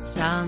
[0.00, 0.46] 欢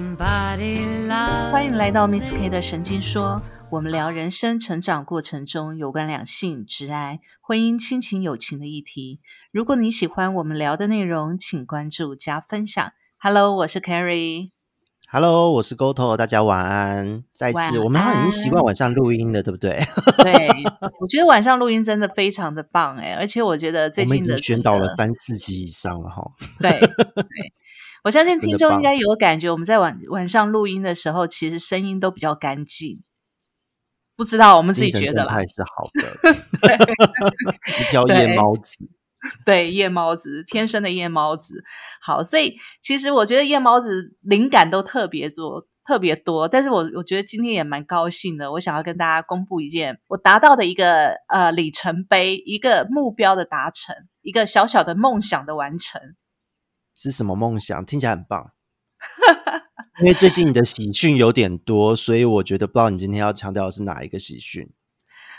[1.64, 9.18] 迎来到 Miss K 的神经说，我们聊人生成长过程中有关两性、直爱、婚姻、亲情、友情的议题。
[9.52, 12.92] 如果你喜欢我们聊的内容，请关注加分享。
[13.18, 14.50] Hello，我是 Carrie。
[15.08, 17.24] Hello，我是 GoTo，大家晚安。
[17.34, 19.82] 再次，我们好像已经习惯晚上录音了，对不对？
[20.22, 20.48] 对，
[21.00, 26.22] 我觉得晚上录音真的非常的棒哎，而且我觉得最我们已近的经宣导了三四集以上了哈。
[26.60, 27.52] 对对，
[28.04, 33.02] 我相信听众应该有感觉，我们在晚晚上录音的时候，其实声音都比较干净。
[34.16, 36.74] 不知道我们自己觉得啦还，是好的，
[37.80, 38.76] 一条 夜猫子。
[39.44, 41.62] 对，夜猫子，天生的夜猫子。
[42.00, 46.48] 好，所以其实我觉得夜猫子灵感都特别多，特别多。
[46.48, 56.00] 但是我我觉得今天也蛮高兴的，我想要跟大家公布一件我达到的一个呃里程碑，一个目标的达成，一个小小的梦想的完成。
[57.02, 57.84] 是什么梦想？
[57.84, 58.52] 听起来很棒。
[60.00, 64.70] 因为最近你的喜讯有点多，所以我觉得不知道你今天要强调的是哪一个喜讯。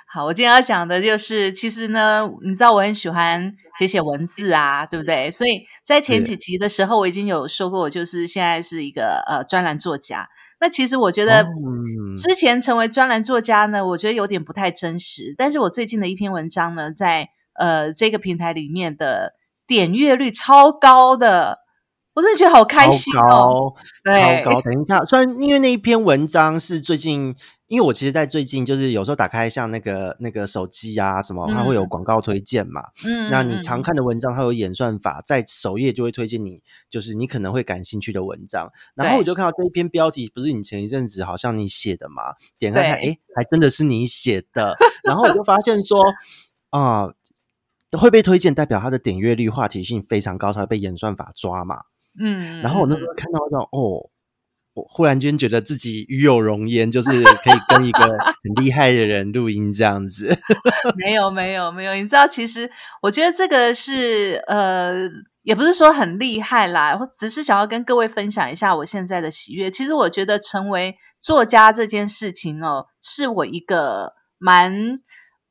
[0.07, 5.31] 好，我今天要讲的就是，其实呢，你知道我很喜欢写写文字啊，对不对？
[5.31, 10.27] 所以在前几集的时候，我已经有说过，我就是现在是一个呃专栏作家。
[10.59, 15.33] 那其实我觉得嗯之前成为专栏作家呢，我觉得有点不太真实。
[15.37, 19.33] 但是我最近的一篇文章呢，在呃这个平台里面的
[19.65, 21.60] 点阅率超高的，
[22.13, 23.73] 我真的觉得好开心超哦。
[24.03, 24.61] 高，超高。
[24.61, 27.33] 等一下，虽然因为那一篇文章是最近，
[27.67, 32.83] 因为我其实，在最近就是有时候打开像那个那个手机啊什么，它会有嗯广告推荐嘛。
[33.05, 38.69] 嗯那你常嗯看的文章，它有演算法，在首页就会推荐你，就是你可能会感兴趣的文章。
[38.93, 42.33] 然后我就看到这一篇标题，不是你前一阵子好像你写的嘛？
[42.59, 44.75] 点开看，对诶，还真的是你写的。
[45.05, 46.03] 然后我就发现说，
[46.71, 47.07] 啊、
[47.97, 51.83] 会被推荐，代表它的点阅率、话题性非常高，才会被演算法抓嘛。
[52.19, 54.09] 嗯，然后我那时候看到这种，哦，
[54.73, 60.37] 我忽然间觉得自己与有容焉，就是可以跟一个很厉害的人录音这样子。
[60.97, 62.69] 没有没有没有，你知道，其实
[63.01, 65.09] 我觉得这个是呃，
[65.43, 69.71] 也不是说很厉害啦，我只是想要跟各位分享一下我现在的喜悦。
[69.71, 74.99] 其实我觉得成为作家这件事情哦，是我一个蛮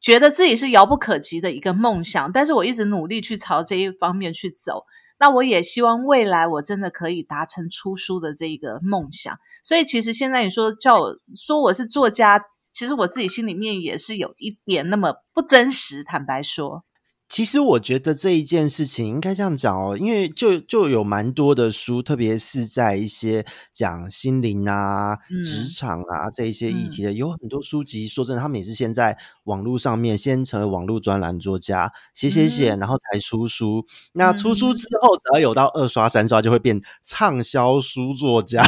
[0.01, 4.85] 觉得自己是遥不可及的一个梦想，但是我一直努力去朝这一方面去走。
[5.21, 9.39] 那我也希望未来我真的可以达成出书的这一个梦想。
[9.63, 12.43] 所以其实现在你说叫我说我是作家，
[12.73, 16.03] 其实我自己心里面也是有一点那么不真实。
[16.03, 16.85] 坦白说，
[17.31, 28.09] 其实我觉得这一件事情应该这样讲哦，因为就就有蛮多的书，特别是在一些讲心灵啊、嗯职场啊这一些议题的，有很多书籍。
[28.09, 33.87] 说真的，他们也是先在网络上面先成为网络专栏作家，写写写，嗯然后才出书。
[34.15, 38.61] 那出书之后，只要有到二刷、三刷，就会变畅销书作家。
[38.61, 38.67] 啊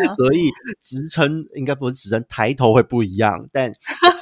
[0.16, 0.48] 所以
[0.82, 3.46] 职称应该不是职称，抬头会不一样。
[3.52, 3.70] 但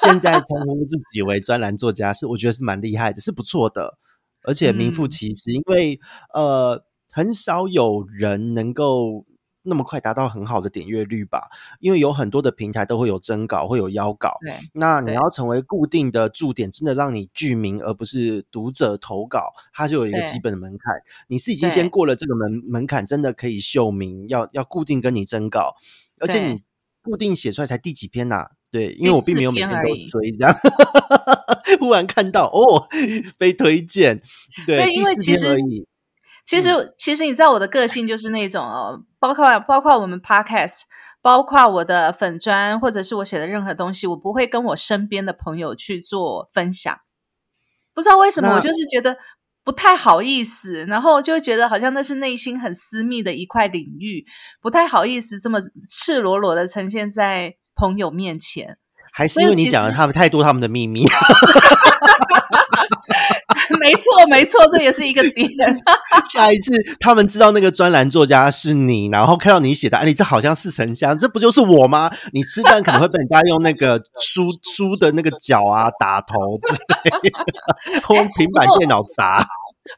[0.03, 3.99] 现在称呼自己为专栏作家，是我觉得是蛮厉害的，是不错的，
[4.44, 5.10] 而且名副嗯。
[5.10, 5.53] 其实。
[5.53, 5.99] 因为
[6.32, 9.26] 呃，很少有人能够
[9.62, 11.50] 那么快达到很好的点阅率吧，
[11.81, 14.38] 因为有很多的平台都会有征稿，会有邀稿。
[14.41, 20.94] 对，那你要成为固定的驻点，真的让你剧名，而不是读者投稿，它就有一个基本的门槛。
[21.26, 25.75] 你是已经先过了这个门门槛，真的可以秀名，要要固定跟你征稿，
[26.19, 26.62] 而且你
[27.03, 29.89] 固定写出来才第几篇呐、对，因为我并没有每天都
[30.21, 30.55] 追这样，
[31.81, 32.87] 忽然看到哦
[33.39, 34.21] 被推荐，
[34.67, 35.56] 对，对因为其实，
[36.45, 40.83] 其实，其实你知道我的个性就是那种哦，包括包括我们 podcast，
[41.23, 46.95] 包括我的粉砖，或者是我写的任何东西，我不会跟我身边的朋友去做分享。
[47.95, 49.17] 不知道为什么，我就是觉得
[49.65, 54.25] 不太好意思，然后就会觉得好像那是内心很私密的一块领域，
[54.61, 55.59] 不太好意思这么
[55.89, 58.77] 赤裸裸的呈现在朋友面前。
[59.11, 61.03] 还是因为你讲了他们太多他们的秘密，
[63.81, 65.49] 没错，没错，这也是一个点。
[66.31, 72.08] 下一次他们知道那个专栏作家是你，然后看到你写的，哎，你这好像似曾相，这不就是我吗？
[72.32, 76.69] 你吃饭可能会被人家用那个书书的那个角啊打头之
[77.11, 79.44] 类的， 或用平板电脑砸。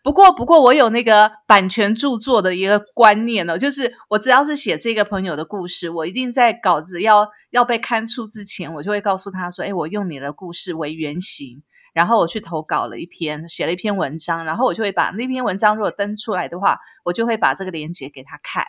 [0.02, 18.64] 不过，不过我有那个版权著作的一个观念哦，就是我只要是写这个朋友的故事，我一定在稿子要要被刊出之前，我就会告诉他说：“哎，我用你的故事为原型，然后我去投稿了一篇，写了一篇文章，然后我就会把那篇文章如果登出来的话，我就会把这个链接给他看。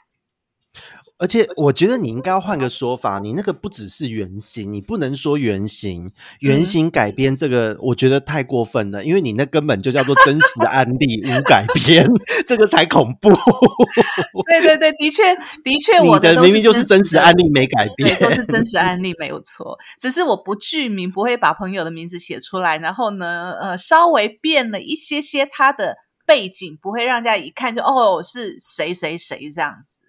[1.21, 12.07] 而且我觉得你应该要换个说法，你那个不只是原型，你不能说原型，原型改编这个，我觉得太过分了，因为你那根本就叫做真实案例无改编，
[12.47, 13.29] 这个才恐怖。
[14.50, 15.23] 对对对，的确
[15.63, 30.01] 的确，我的明明就是真实案例没改编，都是真实案例没有错，只是我不具名，不会把朋友的名字写出来，然后呢，呃，稍微变了一些些他的背景，不会让人家一看就哦是谁谁谁这样子。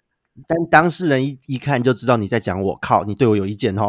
[0.47, 3.87] 但当事人一一看就知道你在讲我靠，你对我有意见哦，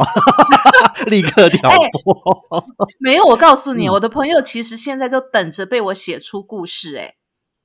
[1.09, 2.45] 立刻挑拨。
[3.01, 6.99] 没有，我告诉你，我的朋友其实现在就等着被我写出故事。
[6.99, 7.15] 哎，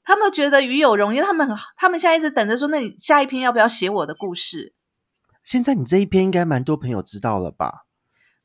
[0.06, 4.74] 他们觉得与有荣焉，他们他们现在一直等着说，那你下一篇要不要写我的故事？
[5.44, 7.86] 现在你这一篇应该蛮多朋友知道了吧？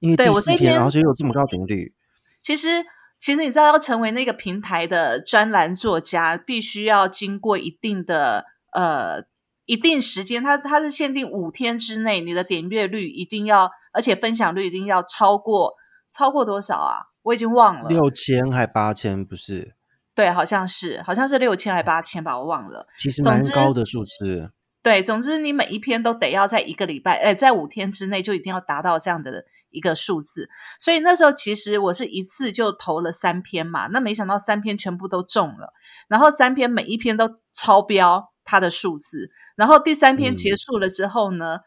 [0.01, 1.95] 因为第四篇，然后就有这么高频率。
[2.43, 2.85] 其实，
[3.21, 9.33] 其实你知道，要成为那个平台的专栏作家，必须要经过一定的呃。
[9.67, 15.75] 一定时间，它它是限定五天之内，你的点阅率一定要，而且分享率一定要超过
[16.11, 16.99] 超过多少啊？
[17.23, 19.75] 我已经忘了，六千还八千不是？
[20.15, 22.87] 对，好像是，好像是六千还八千吧，我忘了。
[22.97, 24.53] 其实蛮高的数字。
[24.83, 30.51] 对，总之你每一篇都得要在一个礼拜，哎，在五天之内就一定要达到这样的一个数字。
[30.79, 35.73] 所以那时候其实我是一次就投了三篇嘛，那没想到三篇全部都中了，
[36.07, 39.31] 然后三篇每一篇都超标它的数字。
[39.57, 41.61] 然后第三篇结束了之后呢，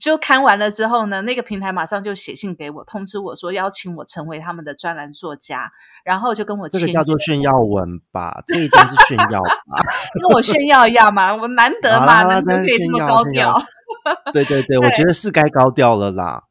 [0.00, 5.70] 就看完了之后呢，那个平台马上就写信给我，通知我说邀请我成为他们的专栏作家，
[6.04, 9.82] 然后就跟我这个叫做炫耀文吧，这一定是炫耀吧？
[10.18, 13.62] 跟我炫耀一样嘛，我难得嘛，难得可以这么高调。
[14.32, 16.44] 对对对，我觉得是该高调了啦。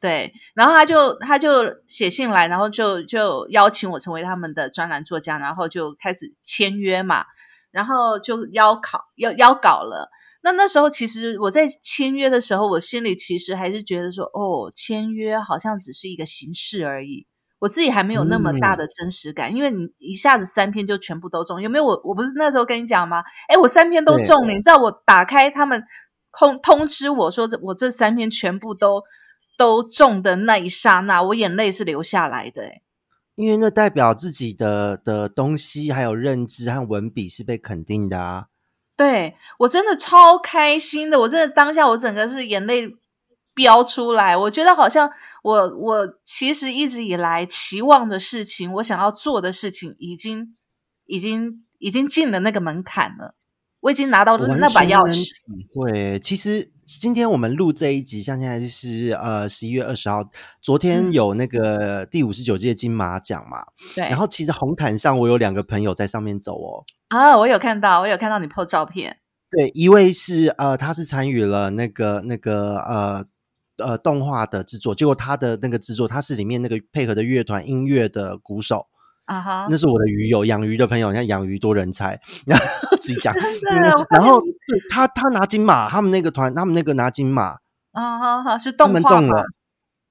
[0.00, 7.24] 对，然后他就他就写信来，然后就就邀请我成为他们的专栏作家，然后就开始签约嘛。
[7.72, 10.10] 然后就邀考要邀稿了。
[10.44, 17.26] 那那时候其实我在签约的时候，我心里其实还是觉得说，哦，签约好像只是一个形式而已。
[17.60, 21.84] 我自己还没有那么大的真实感，因为你一下子三篇就全部都中，有没有？
[21.84, 23.22] 我我不是那时候跟你讲吗？
[23.46, 24.52] 哎，我三篇都中了。
[24.52, 25.80] 你知道我打开他们
[26.36, 29.04] 通通知我说，这我这三篇全部都
[29.56, 32.64] 都中的那一刹那，我眼泪是流下来的。
[32.64, 32.81] 哎。
[33.34, 38.46] 因为那代表自己的的东西，还有认知和文笔是被肯定的啊！
[38.96, 42.94] 对我真的超开心的，我真的当下我整个是眼泪
[43.54, 44.36] 飙出来。
[44.36, 45.10] 我觉得好像
[45.42, 50.54] 我我其实一直以来期望的事情，我想要做的事情，已经
[51.06, 53.34] 已经已经进了那个门槛了。
[53.80, 55.28] 我已经拿到那把钥匙。
[55.74, 60.28] 对，其实今天我们录这一集，像现在是呃十一月二十号，
[60.60, 63.64] 昨天有那个第五十九届金马奖嘛。
[63.94, 64.04] 对。
[64.08, 66.84] 然后其实红毯上，我有两个朋友在上面走哦。
[67.08, 69.18] 啊，我有看到，我有看到你 po 照片。
[69.50, 73.24] 对，一位是呃，他是参与了那个那个呃
[73.78, 78.88] 呃动画的制作，结果他的那个制作，他是里面那个配合的乐团音乐的鼓手。
[79.24, 83.32] 啊哈，那是我的鱼友，养鱼的朋友，你看养鱼多人才，然后自己讲。
[84.10, 84.42] 然后
[84.90, 87.58] 他他拿金马，他们那个团，他们那个拿金马，
[87.92, 89.44] 啊哈哈，是动画了，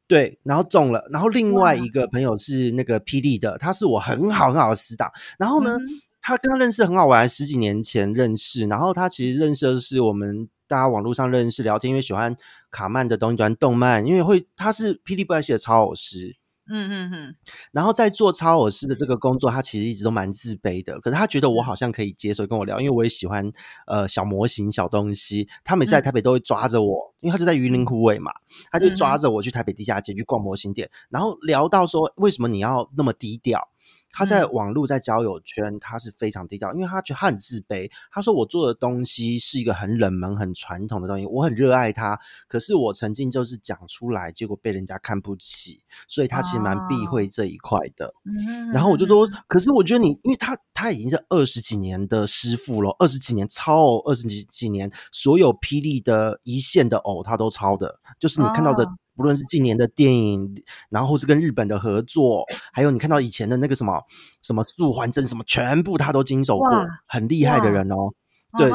[0.08, 1.06] 对，然后中了。
[1.12, 5.12] 然后另外一个朋友是那个霹雳的，他是我很好很好的死党。
[5.38, 5.78] 然后呢，
[6.22, 8.66] 他跟他认识很好玩，十几年前认识。
[8.68, 12.36] 然后他其实认识的是我们大家网络上认识聊天，因为喜欢
[12.72, 16.38] 卡曼的东西，喜欢动漫，因为会他是霹雳布莱希的超偶师。
[16.72, 17.36] 嗯嗯嗯，
[17.72, 21.00] 然后在做超偶师的这个工作，他其实一直都蛮自卑的。
[21.02, 23.52] 可是他觉得我好像可以接受跟我聊，因为我也喜欢
[23.88, 25.48] 呃小模型、小东西。
[25.64, 28.32] 他每次在台北都会抓着我，因为他就在榆林湖尾嘛，
[28.72, 33.68] 他就抓着我去台北地下街去逛模型店，然后聊到说为什么你要那么低调。
[34.12, 37.90] 他在网络在交友圈，他是非常低调，因为他觉得他很自卑。
[38.12, 42.20] 他说：“我做的东西是一个很冷门、很传统的东西，我很热爱它。
[42.48, 48.14] 可是我曾经就是讲出来，结果被人家看不起，所以他其实蛮避讳这一块的。”
[48.74, 58.86] 然后我就说：“可是我觉得你，因为他他已经是二十几年的师傅了，二十几年超偶，二十几几年所有霹雳的一线的偶，他都抄的，就是你看到的。”
[59.22, 64.02] 无论是近年的电影，然后是跟日本的合作，还有你看到以前的那个什么
[64.42, 66.68] 什么素还真什么，全部他都经手过，
[67.06, 68.10] 很厉害的人哦。
[68.58, 68.70] 对，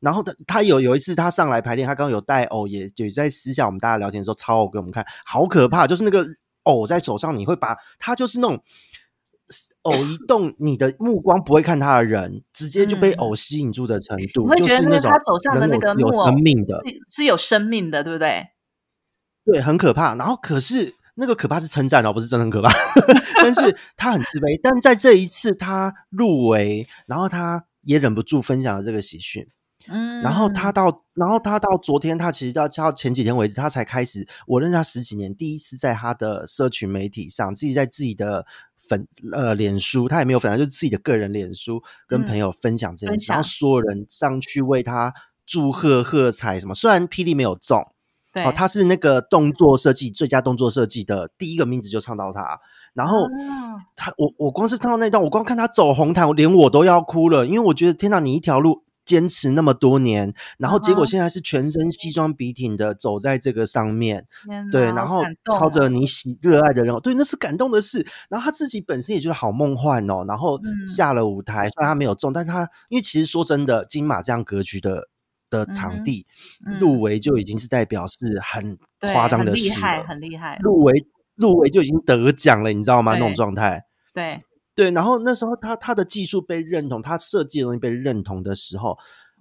[0.00, 5.86] 然后他他有有一次他上来排练，他刚刚有带偶，也也在私下我们大家聊天的时候超偶给我们看，好可怕！
[5.86, 6.26] 就是那个
[6.62, 8.58] 偶在手上，你会把他就是那种
[9.82, 18.48] 偶一动，你的目光不会看他的人，直接就被偶吸引住的程度，会觉得那他手上的那个有生命的，是有生命的，对不对？
[19.44, 20.14] 对，很可怕。
[20.14, 22.70] 然后，可是那个可怕是称赞哦，不是真的很可怕。
[23.42, 24.58] 但是他很自卑。
[24.62, 29.48] 但在这一次他入围，然后他也忍不住分享了这个喜讯。
[29.88, 38.46] 嗯，然后他到，然后他到昨天，他其实到到前几天为止，他才开始，我认识他十几年，第一次在他的社群媒体上，自己在自己的
[38.86, 45.14] 粉呃脸书，他也没有粉，就是自己的个人脸书，跟朋友分享这件事，然后所有人上去为他
[45.46, 46.74] 祝贺喝彩什么。
[46.74, 47.82] 虽然霹雳没有中，
[48.32, 52.58] 对，哦，他是那个动作设计最佳动作设计的第一个名字就唱到他，
[52.94, 53.26] 然后
[53.96, 58.84] 他我我光是唱到那段，我光看他走红毯，连我都要哭了，因为我觉得天哪，你一条路。
[59.02, 64.24] 坚持那么多年，然后结果现在是全身西装笔挺的走在这个上面，
[64.70, 68.06] 对，然后操着你喜热爱的人，对，那是感动的事。
[68.28, 75.08] 然后他自己本身也觉得好梦幻哦，然后下了舞台，虽然他没有中，但他因为其实说真的，金马这样格局的
[75.50, 76.26] 的场地
[76.80, 78.78] 入围就已经是代表是很
[79.12, 81.04] 夸张的事了，很厉害，入围
[81.34, 83.12] 入围就已经得奖了，你知道吗？
[83.14, 84.40] 那种状态，对。
[84.72, 88.96] 对，然后那时候他他的技术被认同，他设计的东西被认同的时候，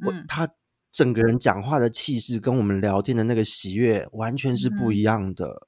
[0.05, 0.49] 我他
[0.91, 5.67] 整个人讲话的气势跟我们聊天的那个喜悦完全是不一样的。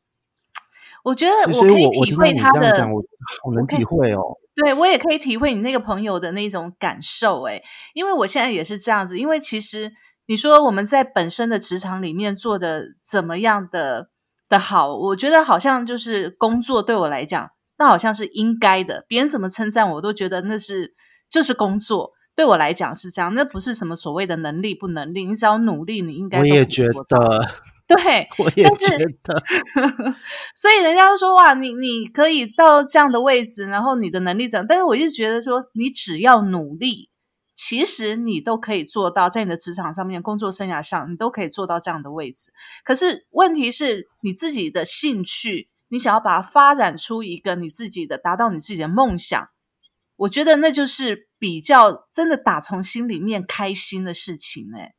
[1.03, 3.01] 我觉得我可以体会他的，我
[3.43, 4.19] 好能体会哦。
[4.55, 7.62] 对我也可以体会你那个朋友的那种感受，哎，
[7.93, 9.17] 因为我现在也是这样子。
[9.17, 9.93] 因为其实
[10.31, 14.07] 你说我们在本身的职场里面做的怎么样的
[14.47, 17.50] 的好，我觉得好像就是工作对我来讲。
[17.77, 20.93] 那好像是应该的，别人怎么称赞我都觉得那是
[21.29, 27.50] 就是工作，对我来讲是这样，那不是什么所谓的能力不能力，你只要努力，你应该我也觉 得，
[27.85, 29.43] 对，我也觉得，
[30.55, 34.65] 所以人家都说哇，你你可以到这样的位置，然后你的能力怎样？
[34.65, 37.09] 但是我一直觉得说，你只要努力，
[37.55, 42.51] 其实你都可以做到，在你的职场上面、工作生涯上，你都可以做到这样的位置。
[42.84, 45.70] 可是问题是你自己的兴趣。
[45.93, 49.50] 你想要把它发展出一个你自己的，达到你自己的梦想，
[50.15, 54.93] 我觉得那就是比较真的打从心里面开心的事情哎。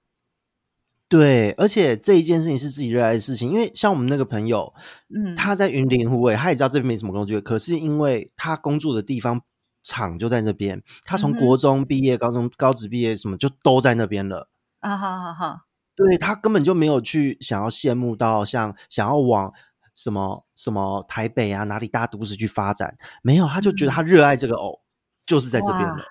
[1.08, 4.74] 对，而且这一件事情是自己热爱的事情，因为像我们那个朋友，
[5.08, 9.40] 嗯，他在云林护卫，他也知道这边没什么工作，可是因为他工作的地方
[9.82, 14.48] 厂就在那边，他从国中毕业、高中高职毕业什么就都在那边了
[14.80, 14.96] 啊！
[14.96, 15.60] 好好好，
[15.94, 19.52] 对他根本就没有去想要羡慕到像想要往。
[19.94, 22.96] 什么什么台北啊，哪里大都市去发展？
[23.22, 24.80] 没有，他就觉得他热爱这个偶，
[25.26, 26.02] 就是在这边的，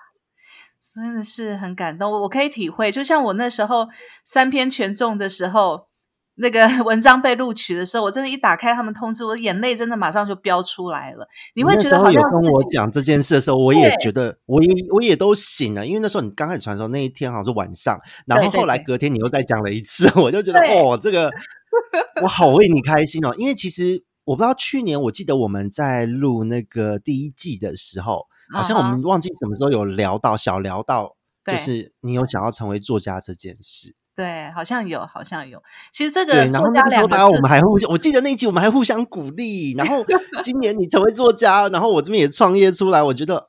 [0.94, 2.12] 真的是很感动。
[2.22, 3.88] 我可以体会，就像我那时候
[4.24, 5.88] 三篇全中的时候，
[6.36, 11.26] 那个 文章被录取的时候，我真的，一打开他们通知，我的眼泪真的马上就飙出来了。
[11.54, 21.30] 你会觉得好像有跟我讲这件事的时候，我也觉得，我也我也都醒了，因为那时候你刚开始传的时候，那一天好像是晚上，然后后来隔天你又再讲了一次， 我就觉得哦，这个。
[22.22, 33.96] 我好为你开心哦，因为其实我不知道去年，我记得我们在录那个第一季的时候，好像我们忘记什么时候有聊到小聊到，就是你有想要成为作家这件事。
[34.14, 35.62] 对，好像有，好像有。
[35.92, 39.72] 其实这个作家两个字，我们还互相，我记得那一集我们还互相鼓励。
[39.74, 40.04] 然后
[40.42, 43.46] 今年你成为作家，然后我这边也创业出来，我觉得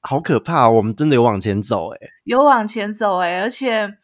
[0.00, 0.68] 好可怕。
[0.68, 3.94] 我们真的有往前走，哎，有往前走，哎，而且。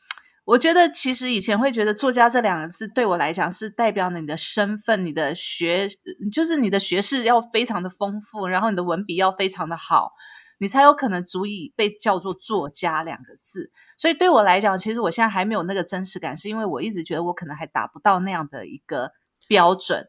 [0.47, 5.87] 我觉得其实以前会觉得作家这两个字对我来讲是代表你的身份，你的学
[6.33, 10.11] 就是你的学识要非常的丰富，然后你的文笔要非常的好，
[10.61, 13.73] 你才有可能足以被叫做作家两个字。
[13.97, 19.11] 所以对我来讲，其实我现在还没有那个真实感，是因为我一直觉得我可能还达不到那样的一个
[19.49, 20.09] 标准。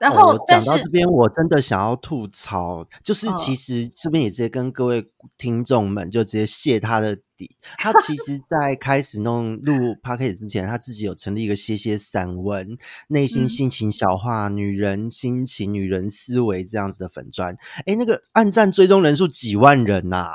[0.00, 7.54] 然后讲到这边，我真的想要吐槽，就是其实这边也直接跟各位听众们就直接卸他的底。
[7.76, 12.78] 他其实， 在开始弄录 p a c a g e 之前，他自己有成立一个“歇歇散文”
[13.08, 17.54] 内心心情小话、女人心情、女人思维这样子的粉砖。
[17.84, 20.30] 哎，那个暗赞追踪人数几万人呐！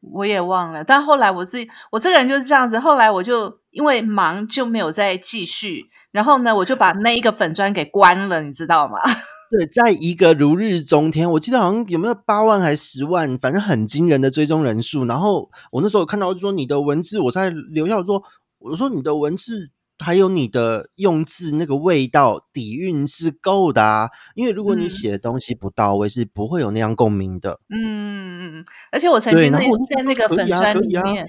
[0.00, 2.78] 我也忘了，但后来我自己，我这个人就是这样子。
[2.78, 8.98] 后来我就因为忙就没有再继续，然后呢，我就把那一个粉砖给关了，你知道吗？
[9.50, 15.04] 对，在一个如日中天，我记得好像有没有八万还是十万，反正很惊人的追踪人数。
[15.04, 18.22] 然后我那时候看到就说你的文字，我在留下说，
[18.58, 19.70] 我说你的文字。
[19.98, 27.60] 还有你的用字那个味道底蕴是够的啊，因为如果你写的东西不到位，是不会有那样共鸣的。
[27.70, 31.26] 嗯嗯嗯，而且我曾经在在那个粉砖里面，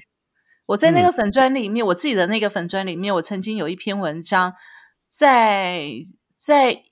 [0.66, 4.52] 我在那个粉砖里面，我自己的那个粉砖里面，我曾经有一篇文章，
[5.06, 5.90] 在
[6.30, 6.82] 在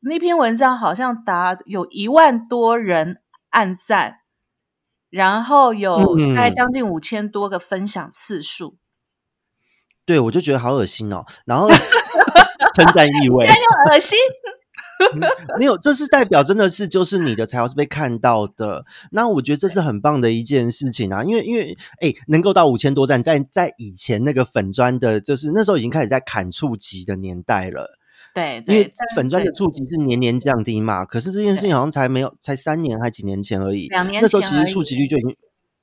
[0.00, 4.20] 那篇文章好像达有一万多人按赞，
[5.10, 8.78] 然后有大概将近五千多个分享次数。
[10.06, 11.26] 对，我就觉得好恶心哦。
[11.44, 11.68] 然后
[12.74, 14.16] 称赞意味，又恶心。
[15.58, 18.86] 没有，这是代表真的是就是你的才华是被看到的。
[19.10, 27.98] 那我觉得这是很棒的一件事情啊，因为因为哎，能够到五千多赞，在在以前那个粉砖的，就是那时候已经开始在砍触及的年代了。
[28.32, 31.04] 对，因为粉砖的触及是年年降低嘛。
[31.04, 33.88] 可是这件事情好像才没有，才三年还几年前而已。
[33.88, 35.36] 两年那时候其实触及率就已经。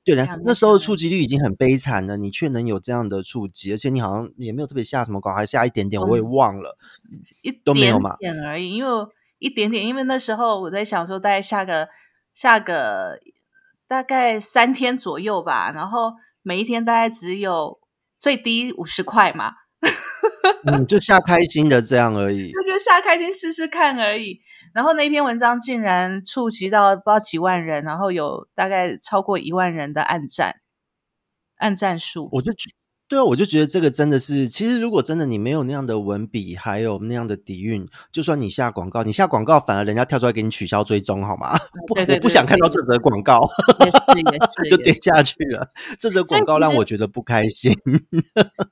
[0.04, 6.76] 对的，那时候触及率已经很悲惨了，你却能有这样的触及，而且你好像也没有特别下什么广告，还下一点点，我也忘了，
[7.42, 8.90] 一都没有嘛，点而已，因为
[9.38, 11.88] 一点点，因为那时候我在想说，大概下个
[12.32, 13.18] 下个
[13.86, 17.80] 大概三天左右吧，然后每一天大概只有
[18.18, 19.63] 最低五十块嘛。
[20.66, 24.40] 嗯，就下开心的这样而已，那就下开心试试看而已。
[24.74, 30.56] 然后那篇文章竟然触及到不知道几万人，然后有大概超过一万人的暗赞，
[31.58, 32.70] 暗赞数，我就觉。
[33.06, 41.56] 对啊，我就觉得这个真的是，其实如果真的你没有那样的文笔，还有那样的底蕴，就算你下广告，你下广告反而人家跳出来给你取消追踪，好吗？
[41.86, 43.38] 不，我不想看到这则广告，
[44.70, 45.68] 就点下去了。
[45.98, 47.72] 这则广告让我觉得不开心。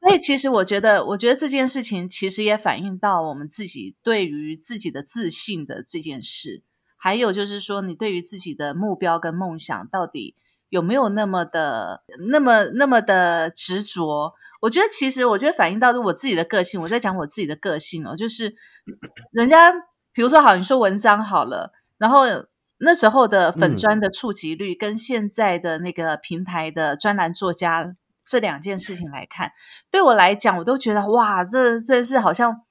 [0.00, 6.62] 所以其实我觉得，我觉得这件事情其实也反映到我们自己对于自己的自信的这件事，
[6.96, 10.34] 还有就是说，你对于自己的目标跟梦想到底。
[10.72, 14.32] 有没有那么的、那么、那么的执着？
[14.62, 16.80] 我觉得，其实我觉得反映到是我自己的个性。
[16.80, 18.54] 我在讲我自己的个性哦，就是
[19.32, 19.70] 人家
[20.14, 22.22] 比如说好，你说文章好了，然后
[22.78, 29.52] 那时候的粉砖的触及率跟现在的那个平台的专栏作家这两件事情来看，
[29.90, 32.62] 对我来讲，我都觉得哇，这这是好像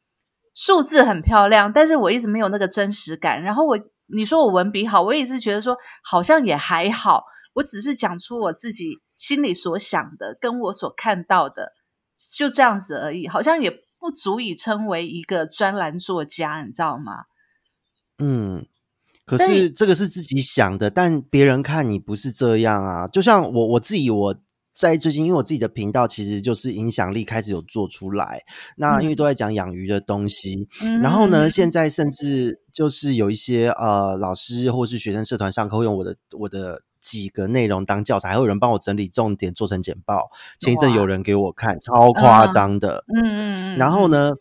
[0.56, 3.44] 数字很漂亮，但是我一直没有那个真实感。
[3.44, 3.78] 然后我
[4.08, 7.26] 你说我文笔好，我也是觉得说好像也还好。
[7.54, 11.74] 我只是讲出我自己心里所想的，跟我所看到的，
[12.38, 17.26] 就这样子而已，好像也不足以称为一个专栏作家，你知道吗？
[18.20, 18.66] 嗯，
[19.26, 23.06] 可是这个是自己想的，但别人看你不是这样啊。
[23.06, 24.36] 就像我我自己，我
[24.74, 28.42] 在最近，因为我自己的频道其实就是影响力开始有做出来，
[28.78, 30.68] 那因为都在讲养鱼的东西，
[31.04, 36.84] 然后呢，现在甚至就是有一些呃老师或是学生社团上课会用我的我的。
[37.02, 40.30] 几个内容当教材，还有人帮我整理重点做成简报。
[40.60, 43.04] 前一阵有人给我看，超夸张的。
[43.14, 43.78] 嗯嗯嗯。
[43.78, 44.34] 然后呢，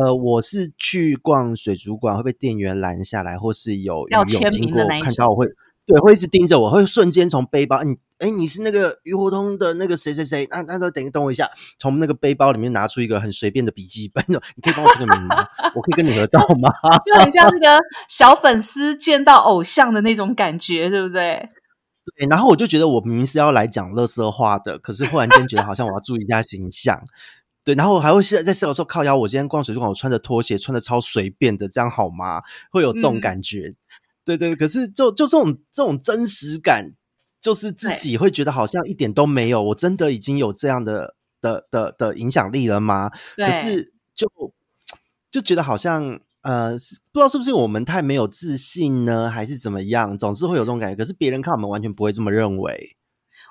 [0.00, 5.46] 呃，我是去逛水族馆会被店员拦下来，或是有有经过看到我会，
[5.86, 10.48] 对，会一直盯着我，会瞬间从背包，你哎，你是那个鱼活通的那个谁谁谁？
[10.50, 15.36] 那那等等我一下，从那个背包里面拿出一个很随便的笔记本， 你可以帮我签个名吗？
[15.74, 16.70] 我可以跟你合照吗？
[17.04, 21.50] 就很像那个小粉丝见到偶像的那种感觉，对不对？
[22.14, 27.02] 对，然后我就觉得我明明是要来讲乐色话的，可是忽然间觉得好像我要注意一下形象。
[27.64, 32.42] 对，然后我还会在在思考说，靠腰，我今天逛水族馆，我穿着拖鞋，穿的超随便的，这样好吗？
[32.70, 33.74] 会有这种感觉。
[34.24, 36.92] 对对，可是就就这种这种真实感，
[37.40, 39.60] 就是自己会觉得好像一点都没有。
[39.60, 43.10] 我真的已经有这样的的的的影响力了吗？
[43.36, 44.30] 可是就
[45.30, 46.20] 就觉得好像。
[46.46, 46.70] 呃，
[47.10, 50.16] 不知道是不是我们太没有自信呢，还是怎么样？
[50.16, 50.94] 总是会有这种感觉。
[50.94, 52.96] 可是别人看我们完全不会这么认为。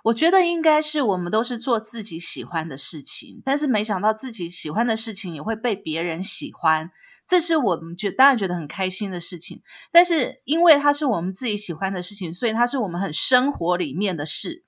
[0.06, 6.90] 我觉得应该是我们都是做自己喜欢的事情，但是没想到自己喜欢的事情也会被别人喜欢，
[7.26, 9.62] 这是我们觉当然觉得很开心的事情。
[9.92, 14.65] 但是因为它是我们自己喜欢的事情，所以它是我们很生活里面的事。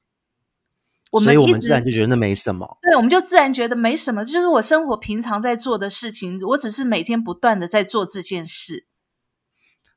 [1.12, 6.38] 所以我们自然就觉得那没什么，对，我们就自然觉得没什么，这就是我生活平常在做的事情。
[6.50, 8.86] 我只是每天不断的在做这件事。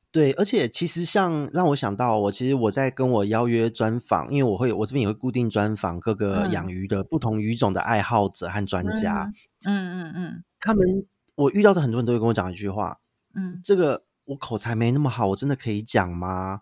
[0.09, 9.31] 对，而且其实像让我想到，我其实我在跟我邀约专访，因为我会我这边也会固定专访各个养鱼的不同鱼种的爱好者和专家。
[9.65, 12.99] 嗯嗯嗯，他们我遇到的很多人都会跟我讲一句话，
[13.35, 16.61] 嗯，这个我口才没那么好，我真的可以讲吗？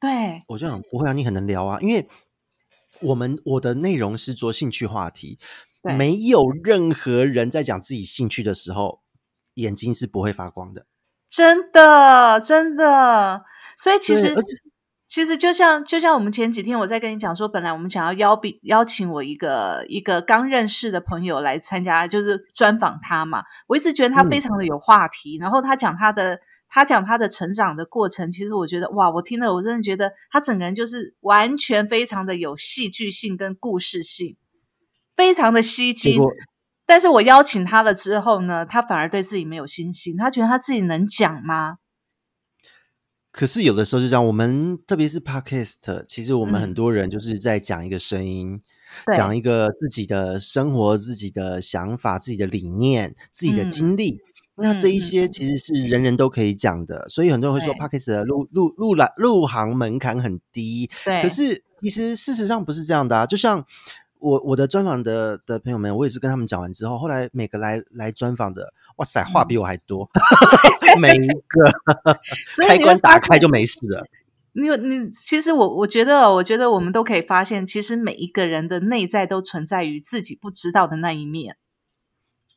[0.00, 2.08] 对，我就想不会啊，你很能聊啊，因为。
[3.00, 5.38] 我们我的内容是做兴趣话题，
[5.82, 9.00] 没有任何人在讲自己兴趣的时候，
[9.54, 10.86] 眼睛是不会发光的。
[11.26, 13.44] 真的，真的。
[13.76, 14.34] 所以其实，
[15.06, 23.44] 其实就像就像我们前几天我在跟你讲说，本来我们想要邀比邀请我一个一个刚认识的朋友来参加，就是专访他嘛。
[23.66, 26.40] 我一直觉得他非常的有话题，然后他讲他的。
[26.68, 34.36] 他讲他的成长的过程，其实我觉得哇，我听了我真的觉得他整个人就是完全非常的有戏剧性跟故事性，
[35.16, 36.20] 非常的吸睛。
[36.86, 41.78] 但是我邀请他了之后呢，他反而对自己没有信心，他觉得他自己能讲吗？
[43.30, 48.62] 可是有的时候就这样，我们特别是 podcast，其实我们很多人就是在讲一个声音，
[49.14, 54.20] 讲一个自己的生活、自己的想法、自己的理念、自己的经历。
[54.60, 60.90] 那这一嗯些其实是人人都可以讲的，所以很多人会说对 p a c k a g e 的入入入来入行门槛很低。
[61.04, 63.64] 对，可是其实事实上不是这样的啊，就像
[64.18, 70.10] 我我的专访的的朋友们，我也是跟他们讲完之后，后来每个来来专访的，哇塞，话比我还多，
[71.00, 71.72] 每一个
[72.50, 74.06] 所以开关打开就没事了。
[74.54, 81.56] 你有你，其实我我觉得，我觉得我们都可以发现，其实每一个人的内在都存在于自己不知道的那一面。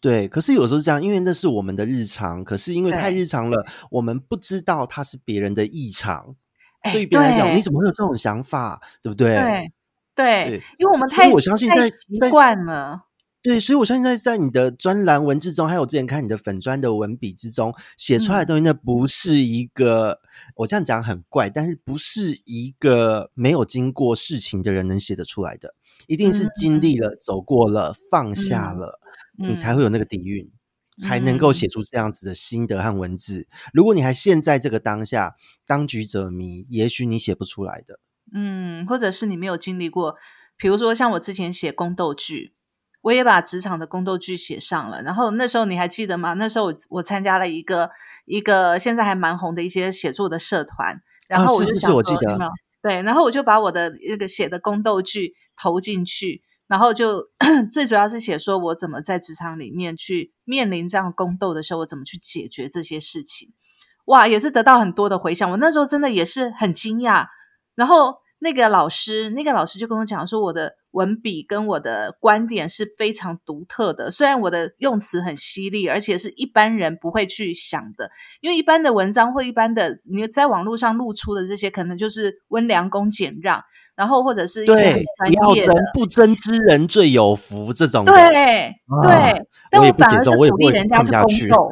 [0.01, 6.35] 对，可是有时候是这样，因为那是我们的日常，可是因为太日常了，我们不知道它是别人的异常。
[6.81, 8.81] 哎，对于别人来讲，你怎么会有这种想法？
[9.01, 9.71] 对不对？
[10.13, 13.05] 对因为我们太我相信在太习惯了。
[13.41, 20.19] 对，所以我相信在在你的专栏文字中，还有之前看你的粉砖的文笔之中写出来的嗯东西，那不是一个
[20.55, 25.73] 我这样讲很怪，但是不是一个没有经过事情的人能写得出来的，
[26.07, 28.99] 一定是经历了、走过了、放下嗯了，
[29.39, 30.51] 嗯你才会有那个底蕴。
[30.97, 33.47] 才能够嗯写出这样子的心得和文字。
[33.73, 37.99] 如果你还陷在这个当下，当局者迷，也许你写不出来的。
[38.33, 40.15] 嗯，或者是你没有经历过，
[40.57, 42.53] 比如说像我之前写宫斗剧，
[43.01, 45.01] 我也把职场的宫斗剧写上了。
[45.01, 46.33] 然后那时候你还记得吗？
[46.33, 47.89] 那时候我我参加了一个
[48.25, 52.03] 一个现在还蛮红的一些写作的社团，然后我就想说，
[52.81, 57.27] 对，然后我就把我的那个写的宫斗剧投进去，然后就
[57.71, 63.49] 最主要是写说我怎么在职场里面去面临这样宫斗的时候，我怎么去解决这些事情。
[64.05, 65.49] 哇，也是得到很多的回响。
[65.51, 67.27] 我那时候真的也是很惊讶。
[67.75, 74.11] 然后那个老师，那个老师就跟我讲说，我的文笔跟我的观点是非常独特的。
[74.11, 83.61] 虽然我的用词很犀利，而且是一般人不会去想的，因为一般的文章或一般的你在网络上露出的这些，可能就是温良恭俭让，
[83.95, 85.83] 然后或者是一些要专业的争，。
[85.93, 87.71] 不争之人最有福。
[87.73, 88.73] 这种的对、啊
[89.03, 91.71] 对，但我反而是鼓励人家去宫斗。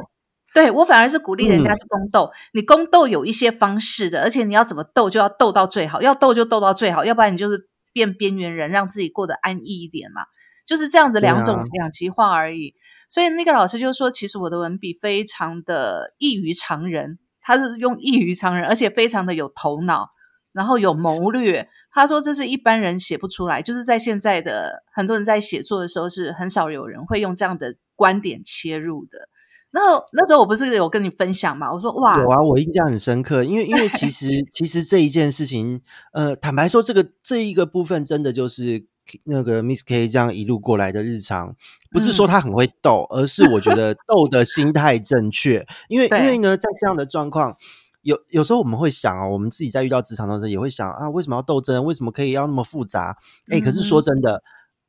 [0.52, 2.28] 对我反而是鼓励人家嗯去宫斗。
[2.54, 10.22] 你宫斗有一些方式的，而且你要怎么斗就要斗到最好，要斗就斗到最好，要不然你就是变边缘人，让自己过得安逸一点嘛。
[10.66, 12.74] 就是这样子两种、两极化而已。
[13.08, 20.10] 所以那个老师就说，其实我的文笔非常的异于常人，他是用异于常人，而且非常的有头脑，
[20.52, 21.68] 然后有谋略。
[21.92, 29.28] 他说这是一般人写不出来，就是在现在的很多人在写作的时候，是很少有人会用这样的观点切入的。
[29.70, 31.72] 然后那时候我不是有跟你分享嘛？
[31.72, 35.80] 我说哇，有啊，我印象很深刻，因为因为其实其实这一件事情，
[36.12, 38.86] 呃，坦白说，这个这一个部分真的就是
[39.24, 41.54] 那个 Miss K 这样一路过来的日常，
[41.90, 47.56] 不是说嗯他很会斗，而是我觉得斗的心态正确，因为因为呢，在这样的状况。
[48.02, 51.84] 有有时候我们会想啊，我们自己在遇到职场的时候也会想啊，为什么要斗争？
[51.84, 53.18] 为什么可以要那么复杂？
[53.52, 54.42] 哎、可是说真的，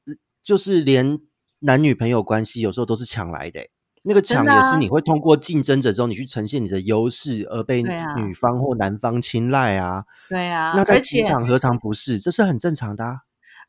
[0.06, 1.20] 呃就是连
[1.60, 3.70] 男女朋友关系有时候都是抢来的、欸
[4.04, 10.06] 那个抢也是你会通过竞争者之后，你去呈现你的优势，而被女方或男方青睐啊。
[10.28, 12.18] 对啊，那在职场何尝不是？
[12.18, 13.18] 这是很正常的、啊。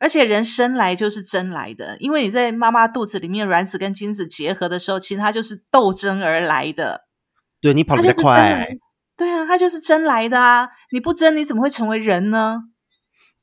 [0.00, 7.04] 而且人生来就是争来的，因为你在妈妈肚子里面卵子跟精子结合的时候，其实它就是斗争而来的。
[7.60, 8.68] 对你跑得快，
[9.16, 10.70] 对啊，它就是争来的啊！
[10.90, 12.62] 你不争，你怎么会成为人呢？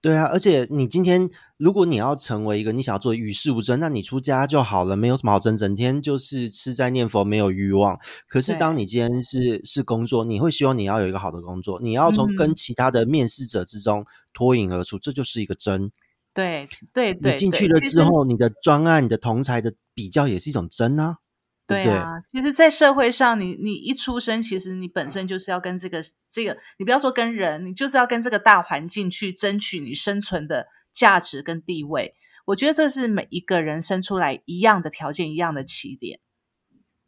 [0.02, 0.26] 对啊。
[0.26, 8.00] 而且你今天如果你要成为一个你想要做的与世无争，那你出家就好了，没有什么好争，整天就是吃斋念佛，没有欲望。
[8.30, 15.92] 可是当你今天是是工作，你会希望你要有一个好的工作，你要从嗯跟其他的面试者之中脱颖而出，这就是一个争。
[16.34, 21.18] 对对对，你进去了之后，你的专案、你的同才的比较也是一种争啊。
[21.68, 32.16] 对啊，其实，在社会上，你你一出生，其实你本身就是要跟这个这个，你不要说跟人，你就是要跟这个大环境去争取你生存的价值跟地位。
[32.46, 36.20] 我觉得这是每一个人生出来一样的条件，一样的起点。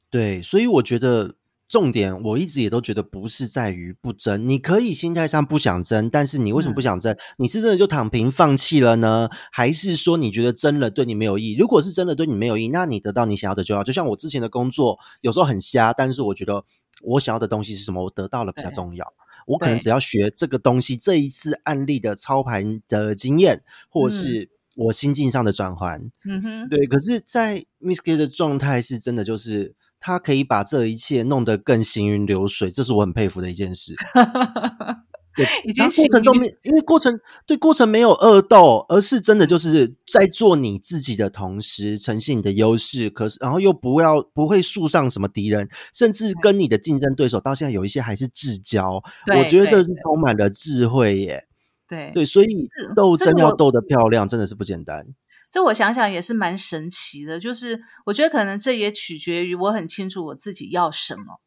[0.10, 1.36] 对，所以我觉得
[1.68, 7.18] 重点，我一直也都觉得不是在于不争，你可以心态上不想争，但是你为什么不嗯想争？
[7.38, 11.56] 你是真的就躺平放弃了呢，还是说你觉得争了对你没有意义？
[11.58, 13.84] 如果是真的对你没有意义，那你得到你想要的就好。
[13.84, 16.66] 就像我之前的工作，有时候很瞎，但是我觉得
[17.02, 19.14] 我想要的东西是什么，我得到了比较重要。
[19.52, 33.94] 我可能只要学这个东西，这一次案例的操盘的经验，或是我心境上的转换，嗯哼，对，可是，在 Miss K 的状态是真的，就是他可以把这一切弄得更行云流水，这是我很佩服的一件事。
[35.36, 51.48] 对，已经过程中行没，因为过程对过程没有恶斗，而是真的就是在做你自己的同时，呈现你的优势，可是然后又不要不会树上什么敌人，甚至跟你的竞争对手到现在有一些还是至交，我觉得这是充满了智慧耶。
[51.88, 55.06] 对对，所以这斗争要斗得漂亮，真的是不简单。
[55.50, 61.42] 这我想想也是蛮神奇的，就是我觉得可能这也取决于我很清楚我自己要什么。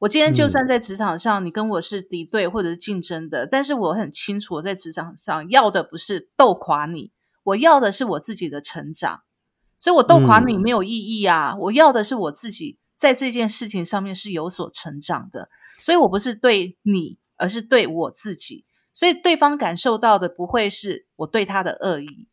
[0.00, 7.12] 我今天就算在职场上，你跟我是敌对或者是竞争的，但是我很清楚我在职场上要的不是斗垮你，
[7.44, 9.22] 我要的是我自己的成长。
[9.78, 11.54] 所以我斗垮你没有意义啊！
[11.60, 15.48] 我要的是我自己在这件事情上面是有所成长的。
[15.78, 18.64] 所以我不是对你，而是对我自己。
[18.92, 22.28] 所以对方感受到的不会是我对他的恶意。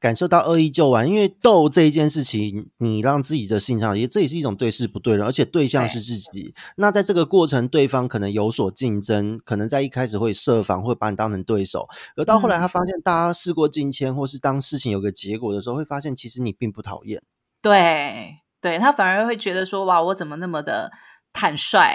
[0.00, 6.54] 感受到恶意就完，因为斗这一件事情，你让自己的心上也这也是一种对事不对人，而且对象是自己。
[6.76, 17.22] 那在这个过程，对方可能有所竞争，可能在一开始会设防，会把你当成对手，而到后来他发现大家事过境迁，或是当事情有个结果的时候，会发现其实你并不讨厌。
[17.60, 20.92] 对，对他反而会觉得说，哇，我怎么那么的。
[21.38, 21.94] 坦率，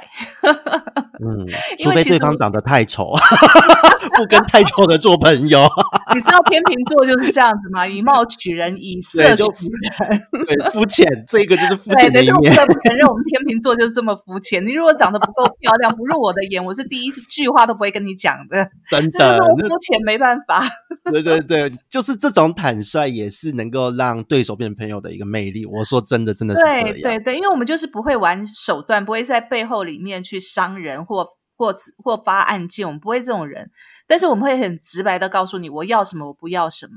[1.19, 1.45] 嗯，
[1.83, 3.11] 除非对方长得太丑，
[4.15, 5.67] 不跟太丑的做朋友。
[6.15, 7.85] 你知道天秤座就是这样子吗？
[7.85, 12.53] 以貌取人，以色取人，对，肤浅，这个就是肤浅的一面。
[12.53, 14.65] 不得不承认，我们天秤座就是这么肤浅。
[14.65, 18.65] 你如果长得不够漂亮，不入我的眼，我是第一句话都不会跟你讲的。
[18.89, 20.63] 真的，肤浅没办法。
[21.11, 25.65] 对对对，就是这种坦率，也是能够让对手变成朋友的一个魅力。
[25.65, 26.83] 我说真的，真的是这样。
[26.83, 33.71] 对对对，因为我们就是不会玩手段，不会在背后里面去伤人或或或发案件，我们不会这种人。
[34.05, 36.93] 但是我们会很直白的告诉你，我要什么，我不要什么。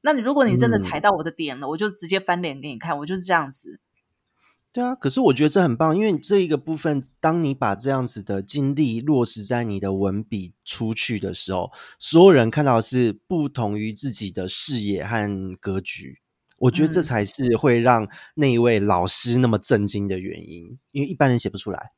[0.00, 3.80] 那你如果你真的踩到我的点了，我就直接翻脸给你看，我就是这样子。
[4.72, 16.20] 对啊，可是我觉得这很棒，因为这一个部分，当你把这样子的经历落实在你的文笔出去的时候，所有人看到是不同于自己的视野和格局。
[16.56, 21.92] 我觉得这才是会让那一位老师那么震惊的原因，因为一般人写不出来。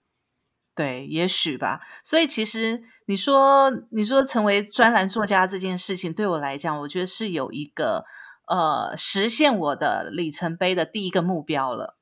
[0.74, 1.80] 对，也许吧。
[2.04, 8.04] 所以其实你说，你说成为专栏作家这件事情，对我来讲，我觉得是有一个
[8.46, 11.98] 呃实现我的里程碑的第一个目标了。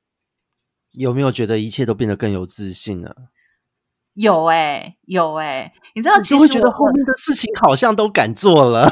[0.93, 3.15] 有没有觉得一切都变得更有自信了？
[4.19, 8.89] 有哎，有哎，你知道，其实会觉得后面的事情好像都敢做了。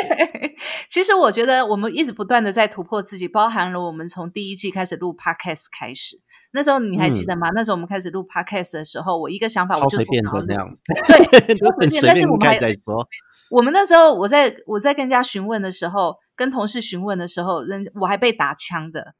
[0.88, 6.16] 其实我觉得我们一直不断的在突破自己，包含了我们从第一季开始录 podcast 开始，
[6.54, 7.50] 那时候你还记得吗？
[7.54, 10.66] 那时候我们开始录 podcast 的时候，我一个想法我就变成那样，
[11.06, 12.26] 对， 很随便。
[12.26, 13.06] 我们还在说，
[13.50, 19.12] 我们那时候我在我在跟人家询问的时候，跟同事询问的时候，人我还被打枪的。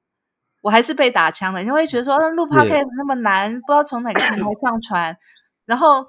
[0.68, 5.16] 我还是被打枪的，你会觉得说录 podcast 那么难，不知道从哪个平台上传。
[5.64, 6.06] 然后，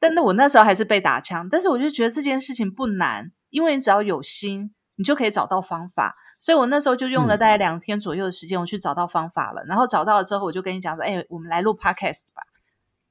[0.00, 6.16] 但那我那时候还是被打枪，但是我就觉得这件事情不难，因为你只要有心，你就可以找到方法。
[6.40, 9.62] 所以我那时候就用了大概两天左右的时间，我去找到方法了。
[9.68, 12.42] 然后找到了之后，我就跟你讲说：“哎，我们来录 podcast 吧，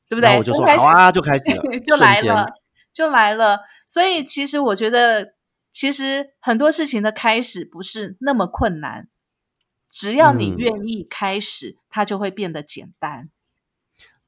[0.10, 2.46] 对不对？”我就说：“好啊，就开始了， 就来了，
[2.92, 5.36] 就来了。”所以其实我觉得，
[5.72, 9.08] 其实很多事情的开始不是那么困难。
[9.90, 13.30] 只要你愿意开始，它就会变得简单。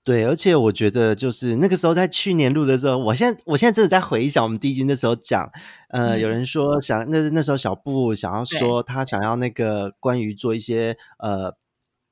[0.04, 5.48] 对，而且我觉得，就是那个时候在去年录的时候，我现在我现在真的在回想我们第一集那时候讲，
[5.90, 11.56] 呃，有人说想那那时候小布想要说他想要那个关于做一些呃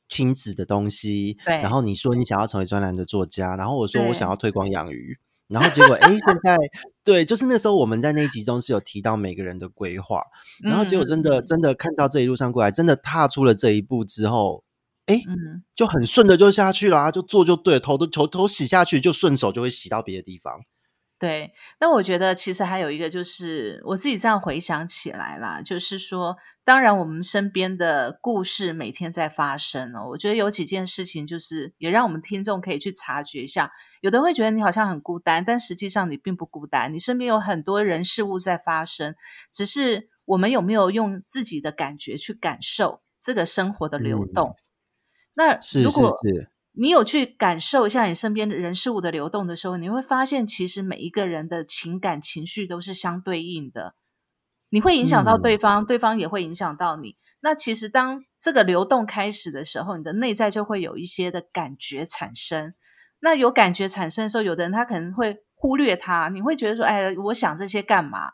[0.08, 5.18] 亲子的东西，对，然后你说你想要成为专栏的作家，然后我说我想要推广养鱼。
[5.50, 6.58] 然后结果，哎，现在
[7.04, 10.22] 对，就是那时候我们在那一集中是有提到每个人的规划，
[10.64, 14.64] 然后结果真的真的看到这一路上过来，真的踏出了这一步之后，
[15.08, 15.22] 哎，
[15.76, 20.62] 就很顺的就下去了，就做就对，头都头头洗下去，就顺手就会洗到别的地方。
[21.20, 21.52] 对，
[21.82, 30.08] 那我觉得其实还有一个，就是我自己这样回想起来啦，就是说，当然我们身边的故事每天在发生哦。
[30.12, 33.70] 我觉得有几件事情，就是也让我们听众可以去察觉一下。
[34.00, 39.14] 有的人会觉得你好像很孤单，但实际上你并不孤单，你身边有很多人事物在发生，
[39.52, 44.56] 只是我们有没有用自己的感觉去感受这个生活的流动？
[45.34, 46.50] 那如果是。
[46.72, 53.96] 你有去感受一下你身边的人事物的流动的时候，你会发现，其实每一个人的情感情绪都是相对应的。
[54.70, 57.18] 你会影响到对方，对方也会影响到你。
[57.42, 62.72] 那其实当这个流动开始的时候，你的内在就会有一些的感觉产生。
[63.20, 68.32] 那有感觉产生的时候，有的人他可能会忽略它，你会觉得说：“哎，我想这些干嘛？”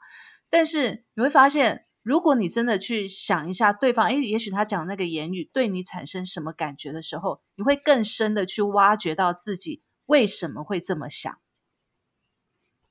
[0.50, 1.86] 但是你会发现。
[2.06, 11.36] 如果你真的去想一下对方，诶，也许他讲那个言语对你产生什么感觉的时候，你会更深的去挖掘到自己为什么会这么想。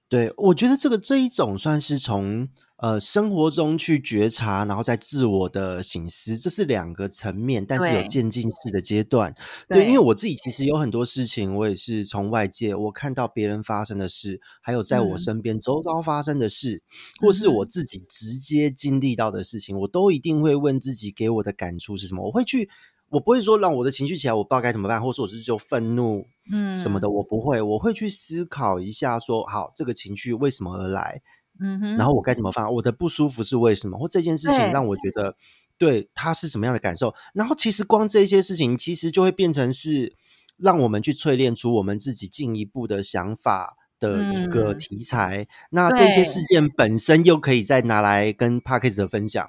[0.09, 2.49] 对，我觉得这个这一种算是从
[2.85, 9.35] 呃生活中去觉察，然后再自我的醒思，这是两个层面，但是有渐进式的阶段。
[9.67, 15.19] 对，因为我自己其实有很多事情，我也是从外界我看到别人发生的事，还有在我嗯。
[15.19, 16.83] 身边周遭发生的事，
[17.23, 22.27] 或是我自己直接经历到的事情，我都一定会问自己给我的感触是什么。
[22.27, 22.69] 我会去，
[23.09, 31.23] 我不会说让我的情绪起来，我不知道该怎么办，或是我是就愤怒嗯什么的，我不会，我会去思考一下说，好，这个情绪为什么而来，
[31.61, 32.73] 嗯哼，然后我该怎么放？
[32.73, 33.99] 我的不舒服是为什么？
[33.99, 35.37] 或这件事情让我觉得
[35.79, 37.15] 对他是什么样的感受？
[37.33, 40.15] 然后其实光这些事情，其实就会变成是
[40.57, 45.47] 让我们去淬炼出我们自己进一步的想法的一个嗯题材。
[45.71, 49.49] 那这些事件本身又可以再拿来跟 a g e 的分享。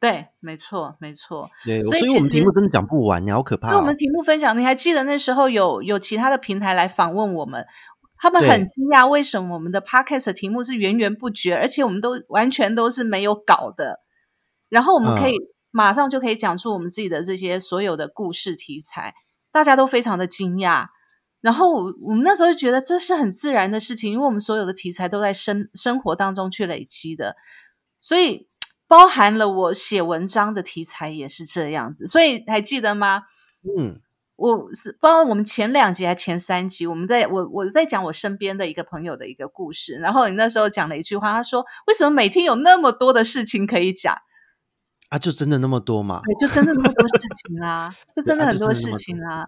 [0.00, 1.48] 对，没错，没错。
[1.64, 3.96] 对，所以所以我们题目真的讲不完，你好可怕、哦因为我们。
[3.96, 7.64] 题目分享，你还记得那时候有有其他的平台来访问我们，
[8.22, 13.98] 他们很惊讶为什么我们的 podcast 的题目是源源不绝，而且我们都完全都是没有稿的，
[14.68, 15.34] 然后我们可以、
[15.72, 19.12] 马上就可以讲出我们自己的这些所有的故事题材，
[19.50, 20.86] 大家都非常的惊讶。
[21.40, 27.34] 然后我我们那时候就觉得这是很自然的事情，因为我们所有的题材都在生生活当中去累积的，
[28.00, 28.46] 所以
[28.86, 32.06] 包含了我写文章的题材也是这样子。
[32.06, 33.24] 所以还记得吗？
[33.76, 34.00] 嗯，
[34.50, 44.16] 我是不知道我们前两集还前三集，我们在我我在讲我身边的一个朋友的一个故事，然后你那时候讲了一句话，他说：“为什么每天有那么多的事情可以讲？
[45.10, 46.20] 啊，就真的那么多嘛？
[46.24, 49.46] 对，就真的那么多事情啊， 就真的啊很多事情啊。”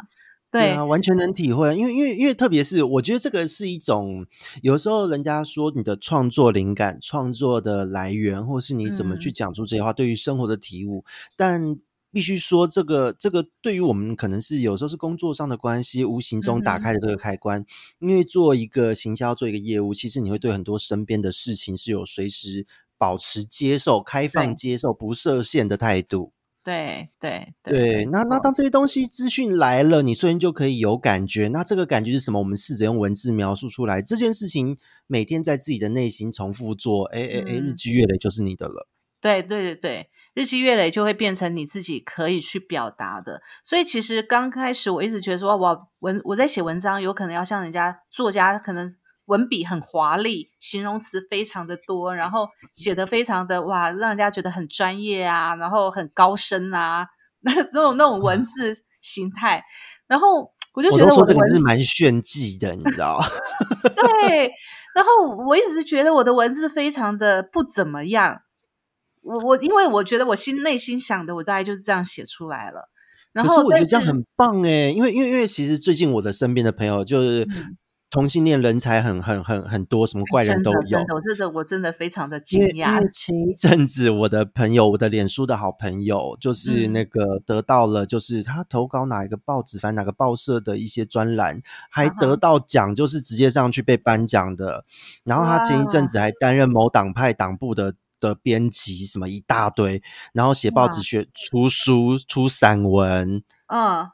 [0.53, 4.25] 对完全能体会，因为因为因为特别是我觉得这个是一种，
[4.63, 11.05] 有时候人家说你的创作灵感、创作的来源，或是你怎么去嗯讲出这些话，对于生活的体悟，
[11.37, 11.77] 但
[12.15, 17.67] 必须说这个这个对于我们可能是有时候是工作上的关系，无形中打开了这个开关。
[17.99, 26.33] 因为做一个行销，做一个业务，其实你会对很多身边的事情是有随时保持接受、开放接受、不设限的态度。
[26.63, 31.49] 对对对，那那当这些东西资讯来了，你瞬间就可以有感觉。
[31.49, 32.39] 那这个感觉是什么？
[32.39, 34.01] 我们试着用文字描述出来。
[34.01, 38.89] 这件事情每天在自己的内心重复做，哎哎哎，日嗯积月累就是你的了。
[39.25, 43.41] 对对对对，日积月累就会变成你自己可以去表达的。
[43.63, 48.87] 所以其实刚开始我一直觉得说，哇，文我在写文章，有可能要像人家作家，可能
[49.25, 57.07] 文笔很华丽，形容词非常的多，然后写的非常的哇，让人家觉得很专业啊，然后很高深啊，
[57.41, 59.65] 那那种那种文字形态。
[60.07, 63.25] 然后我就觉得我的文都说这个是蛮炫技的，你知道？
[63.97, 64.53] 对，
[64.95, 68.43] 然后我一直是觉得我的文字非常的不怎么样。
[69.25, 72.91] 我我因为我觉得我心内心想的，我大概就是这样写出来了。
[73.33, 77.77] 然后，我觉得这样很棒哎，因为因为因为其实最近我的身边的朋友就是嗯
[78.09, 80.81] 同性恋人才很很很很多，什么怪人都有。
[80.83, 83.09] 真的，我真的我真的非常的惊讶为。
[83.13, 91.61] 前一阵子，我的朋友，我的脸书的好朋友，就是嗯那个得到了，就是他投稿哪一个报纸，反正哪个报社的一些专栏，
[91.91, 94.85] 还得到奖，就是直接上去被颁奖的。
[95.25, 97.97] 然后他前一阵子还担任某党派党部的
[98.29, 104.11] 的编辑，什么一大堆，然后写报纸、学出书、出散文，嗯。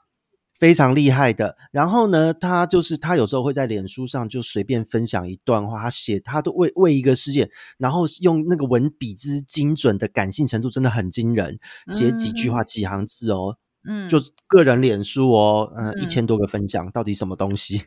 [0.61, 1.57] 非常厉害的。
[1.73, 13.57] 然后呢，他就是他有时候会在脸书上就随便分享一段话，他写他都为为一个事件，然后用那个文笔之精准的感性程度真的很惊人，写几句话、几行字哦，
[13.89, 16.05] 嗯，就个人脸书哦，嗯、嗯。
[16.05, 17.85] 一千多个分享，到底什么东西？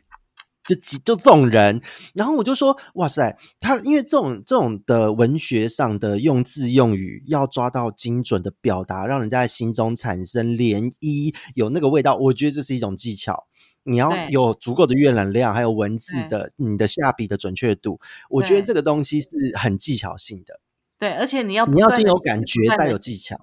[0.64, 1.80] 就几就这种人，
[2.14, 13.46] 然后我就说，哇塞，他因为这种这种的文学上的用字用语，要抓到精准的表达，让人家在心中产生涟漪，有那个味道，我觉得这是一种技巧。
[13.86, 18.00] 你要有足够的阅览量，还有文字的你的下笔的准确度，
[18.30, 20.58] 我觉得这个东西是很技巧性的。
[20.98, 23.36] 对，而且你要你要先有感觉，带有技巧。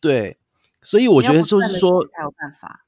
[0.00, 0.38] 对，
[0.80, 2.83] 所以我觉得就是说，才有办法。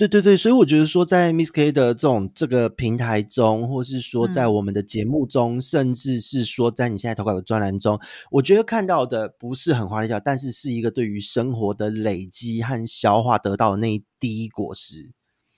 [0.00, 15.10] 对对对，所以我觉得说，在 Miss K 的这种这个平台中，或是说在嗯我们的节目中，甚至是说在你现在投稿的专栏中，我觉得看到的不是很花里胡哨，但是是一个对于生活的累积和消化得到的那一滴果实。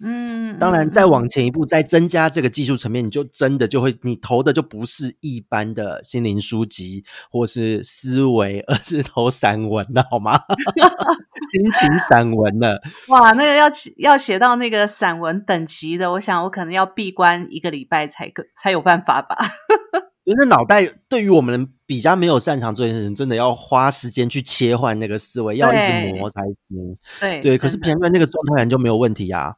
[0.05, 10.41] 嗯，当然，嗯再往前一步，再增加这个技术层面，你就真的就会，你投的就不是一般的心灵书籍或是思维，而是投散文了，好吗？
[11.51, 12.81] 心情散文了。
[13.09, 19.37] 哇，那个要写要写到那个散文等级的，我想我可能要闭关一个礼拜才可才有办法吧。
[20.25, 26.97] 就是脑袋对于我们比较没有擅长做这件事情，真的要花时间去切换那个思维，要一直磨才行。
[27.21, 29.55] 对对，可是平常那个状态人就没有问题啊。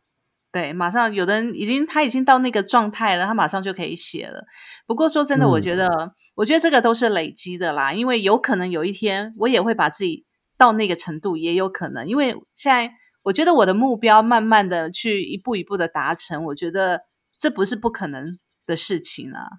[0.55, 4.45] 对，马上有的人已经他已经到那个状态了，他马上就可以写了。
[4.87, 10.25] 不过说真的，我觉得，我觉得这个都是累积的啦，因为有可能有一天我也会把自己
[10.57, 12.07] 到那个程度，也有可能。
[12.07, 12.93] 因为现在
[13.25, 17.01] 我觉得我的目标慢慢的去一步一步的达成，我觉得
[17.37, 18.33] 这不是不可能
[18.65, 19.59] 的事情啊。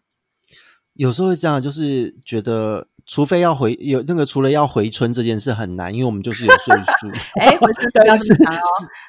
[0.93, 2.87] 有时候会这样，就是觉得。
[3.07, 7.07] 除非要回有那个，除了要回春这件事很难，因为我们就是有岁数。
[7.39, 8.61] 哎，回春不要哦，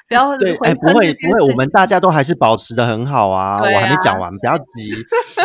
[0.07, 3.59] 不要对，哎，不会不会，我们大家都还是保持的很好啊。
[3.59, 4.93] 我还没讲完，不要急。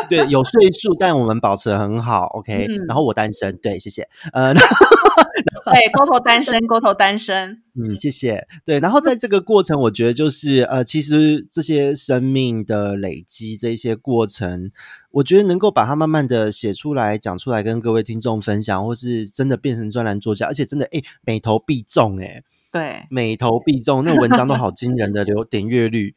[0.09, 2.26] 对，有岁数，但我们保持的很好。
[2.26, 4.07] OK，然后我单身，对，谢谢。
[4.34, 4.53] 呃，
[5.72, 7.62] 对，沟头单身，沟头单身。
[7.74, 8.46] 嗯，谢谢。
[8.66, 14.70] 对，然后在这个过程，我觉得就是呃，其实这些生命的累积，这些过程。
[15.12, 26.14] 我觉得能够把它慢慢的写出来、讲出来，跟各位听众分享，或是真的变成专栏作家，而且真的哎，每头必中哎，对，每头必中，那文章都好惊人的流点阅率，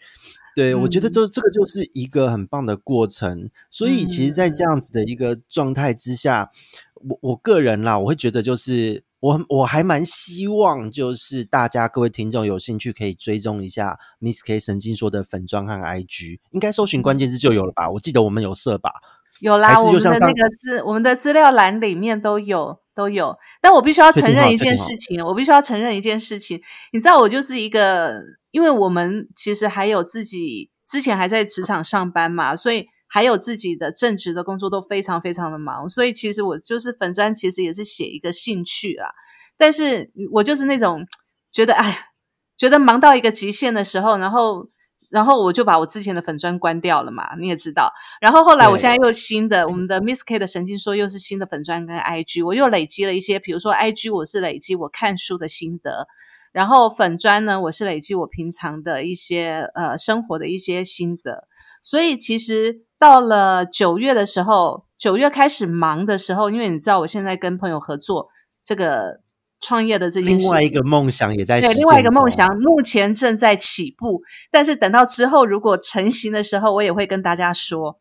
[0.55, 3.49] 对我觉得就这个就是一个很棒的过程。
[3.69, 6.51] 所以其实，在这样子的一个状态之下，
[6.95, 9.04] 我我个人啦，我会觉得就是。
[9.25, 17.89] 我我还蛮希望，就是大家各位听众有兴趣可以追踪一下 Miss K 神经说的粉砖和 IG，应该搜寻关键字就有了吧？
[17.89, 18.91] 我记得我们有设吧？
[19.39, 23.35] 有啦，我们的那个资我们的资料栏里面都有都有。
[23.61, 26.61] 但我必须要承认一件事情，我必须要承认一件事情，
[26.93, 28.21] 你知道，我就是一个，
[28.51, 32.89] 因为我们其实还有自己之前还在职场上班嘛，所以。
[33.07, 39.13] 还有自己的正职的工作都非常非常的忙，所以其实我就是粉砖，其实也是写一个兴趣啦。
[39.57, 41.05] 但是我就是那种
[41.49, 42.09] 觉得，哎，
[42.57, 44.67] 觉得忙到一个极限的时候，然后，
[45.09, 47.37] 然后我就把我之前的粉砖关掉了嘛。
[47.39, 56.07] 你也知道，然后后来我现在又新的，我们的 Miss K 的神经说又是新的粉砖跟 IG，我又累积了一些，比如说 IG 我是累积我看书的心得，
[56.51, 61.47] 然后粉砖呢我是累积我平常的一些呃生活的一些心得，
[61.81, 62.84] 所以其实。
[62.97, 68.29] 到了九月的时候，九月开始忙的时候，因为你知道，我现在跟朋友合作
[68.63, 69.19] 这个
[69.59, 74.21] 创业的这件事，另外一个梦想也在对，另外一个梦想目前正在起步，
[74.51, 77.99] 但是等到之后如果成型的时候，我也会跟大家说。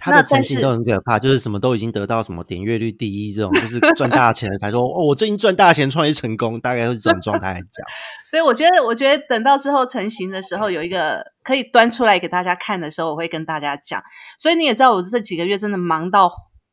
[0.00, 7.86] 他的成型都很可怕，就是什么都已经得到什么点阅率第一这种，就是赚大钱了才说哦，我最近赚大钱创业成功，大概是这种状态来讲。
[8.32, 14.02] 对，我觉得，我觉得等到之后成型的时候，有一个可以端出来给大家看的时候，我会跟大家讲。
[14.38, 16.30] 所以你也知道，我这几个月真的忙到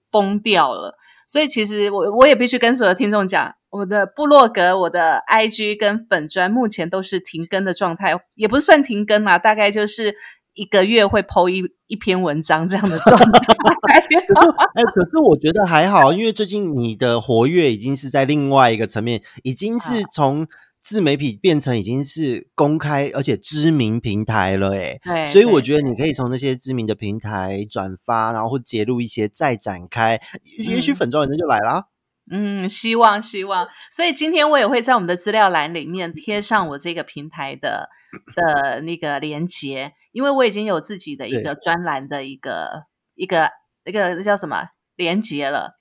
[0.10, 0.96] 疯掉了。
[1.28, 10.16] 所以其实我我也必须跟所有的听众讲，我的部落格、我的 IG 跟粉砖目前都是停更的状态，也不是算停更嘛，大概就是。
[10.58, 13.26] 一个月会剖一一篇文章这样的状态，
[14.28, 20.48] 可是哎，可是我觉得还好，因为最近你的活跃已经是在另外一个层面，已经是从
[20.82, 30.20] 自媒体变成已经是公开而且知名平台了，哎，对，所以我觉得你可以从那些知名的平台转发，然后揭露一些再展开，
[30.58, 31.86] 也许粉妆人就来啦。
[32.30, 37.90] 嗯，希望希望，所以今天我也会在我们的资料栏里面贴上我这个平台的
[38.36, 39.94] 的那个连接。
[40.18, 43.52] 因为我已经有自己的一个专栏的一个一个
[43.86, 45.78] 一个叫什么连接了，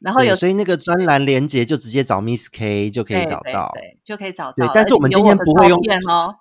[0.00, 4.54] 然后有所以那个专栏连接就直接找 Miss K 就可以找到，对，就可以找到。
[4.56, 6.36] 对，但是我们今天不会用哦，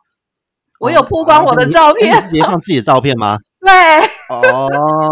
[0.80, 3.38] 我有曝光我的照片，直接放自己的照片吗？
[3.60, 3.70] 对，
[4.34, 4.70] 哦，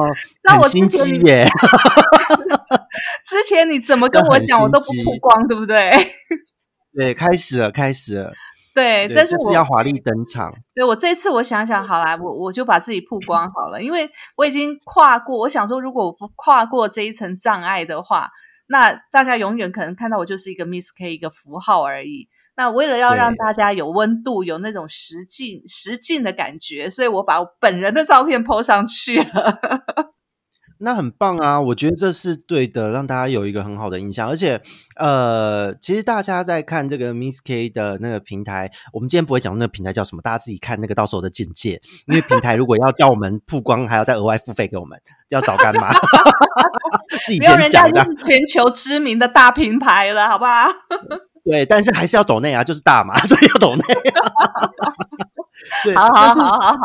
[0.47, 1.45] 很心机耶。
[3.25, 5.91] 之前你怎么跟我讲，我都不曝光，对不对？
[6.95, 8.31] 对，开始了，开始了。
[8.77, 10.53] 对，但是我要华丽登场。
[10.75, 15.35] 对我这次我想想好了，我我就把自己曝光好了，因为我已经跨过。
[15.39, 18.29] 我想说，如果我不跨过这一层障碍的话，
[18.67, 22.29] 那大家永远可能看到我就是一个 Miss K 一个符号而已。
[22.55, 29.59] 那为了要让大家有温度，有那种实境实境的感觉，所以我把我本人的照片 po 上去了。
[30.79, 31.59] 那很棒啊！
[31.59, 34.27] 我觉得这是对的，让大家有一个很好的印象。
[34.27, 34.61] 而且，
[34.95, 41.81] 呃，其实大家在看这个 Miss K 的那个平台，我们今天不会讲那个平台叫什么，大家自己看那个到时候的简介。
[42.07, 44.99] 因为平台如果要叫我们曝光，还要再额外付费给我们，
[45.29, 45.89] 要找干嘛？
[47.25, 48.03] 自己先讲的。
[48.03, 50.67] 是全球知名的大品牌了，好不好？
[51.43, 53.81] 对，但是还是要抖内啊，就是大嘛， 所以要抖内。
[55.83, 56.77] 对，好好好好好。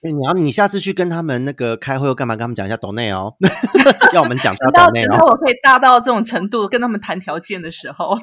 [0.00, 3.34] 哎，你要你下次去跟他们那个开会又干嘛，跟他们讲一下抖内哦，
[4.14, 5.08] 要我们讲到抖内哦。
[5.10, 8.16] 等到我可以大到这种程度，跟他们谈条件的时候，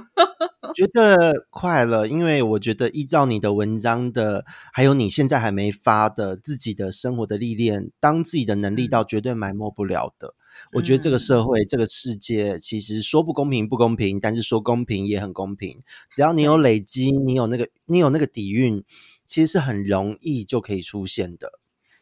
[0.73, 10.33] 觉得快了，因为我觉得依照你的文章的，还有你现在还没发的自己的生活的历练，当自己的能力到绝对埋没不了的。
[10.71, 15.81] 我觉得这个嗯社会、这个世界，其实说不公平不公平，但是说公平也很公平。
[16.09, 18.81] 只要你有累积，你有那个你有那个底蕴，
[19.25, 21.59] 其实是很容易就可以出现的。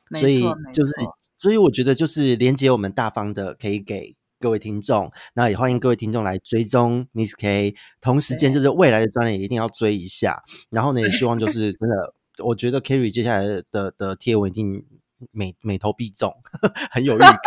[0.10, 0.42] 没所以
[0.74, 0.92] 就是，
[1.38, 14.86] 所以我觉得就是连接我们大方的可以给各位听众，那也欢迎各位听众来追踪 Miss K，同时间就是未来的专栏也一定要追一下，然后呢也希望就是真的，我觉得 Kerry 接下来的的的贴文一定
[15.32, 16.36] 每每投必中，
[16.92, 17.40] 很有预感。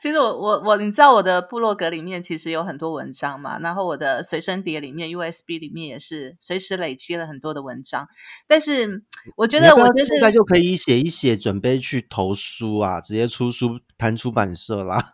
[0.00, 8.08] 其实我我我，你知道我的部落格里面其实有很多文章嘛，然后我的随身碟里面 USB 里面也是随时累积了很多的文章，
[8.48, 9.02] 但是
[9.36, 15.04] 我觉得我就是现在就可以写一写，准备去投书啊，直接出书谈出版社啦。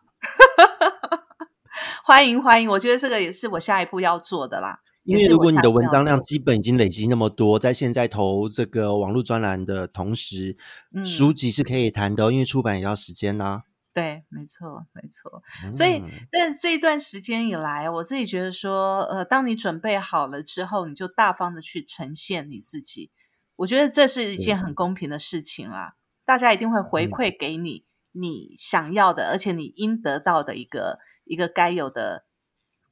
[2.07, 4.79] 欢迎欢迎，我觉得这个也是我下一步要做的啦。
[5.03, 10.57] 因为如果你的文章量基本已经累积那么多，在现在投这个网络专栏的同时，
[10.95, 13.63] 嗯书籍是可以谈的哦，因为出版也要时间呐、
[13.97, 15.43] 对，没错没错。
[15.73, 23.11] 所以嗯，但这一段时间以来，我自己觉得说，呃，当你准备好了之后，你就大方的去呈现你自己。
[23.57, 32.27] 我觉得这是一件很公平的事情啦，大家一定会回嗯馈给你你想要的，而且你应得到的一个一个该有的，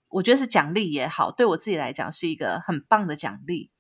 [0.09, 3.71] 我觉得是奖励也好，对我自己来讲是一个很棒的奖励。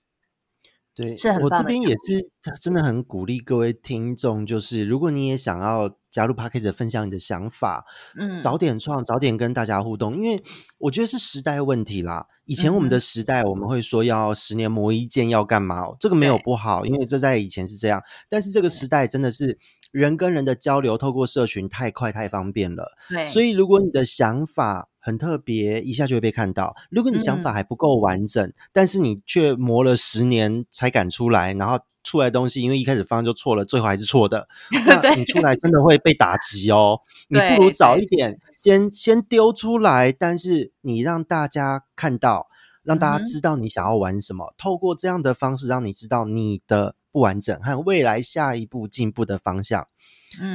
[0.94, 7.84] 对，是很我这边也是真的很鼓励各位听众，就是如果你也想要加入 p a c k a g e 分享你的想法，
[8.16, 10.40] 嗯，早点创，早点跟大家互动，因为
[10.78, 12.28] 我觉得是时代问题啦。
[12.46, 15.86] 以前我们嗯的时代，我们会说要十年磨一剑，要干嘛？
[15.98, 18.00] 这个没有不好，因为这在以前是这样。
[18.28, 19.58] 但是这个时代真的是
[19.90, 22.92] 人跟人的交流，透过社群太快太方便了。
[23.08, 34.46] 对，所以如果你的想法很特别，一下就会被看到；如果你想法嗯还不够完整，但是你却磨了十年才敢出来，然后出来的东西因为一开始方向就错了，最后还是错的，
[34.86, 37.00] 那你出来真的会被打击哦。
[37.28, 42.46] 你不如早一点先先丢出来，但是你让大家看到，
[42.84, 49.88] 让大家知道你想要玩什么，透过这样的方式让你知道你的不完整和未来下一步进步的方向。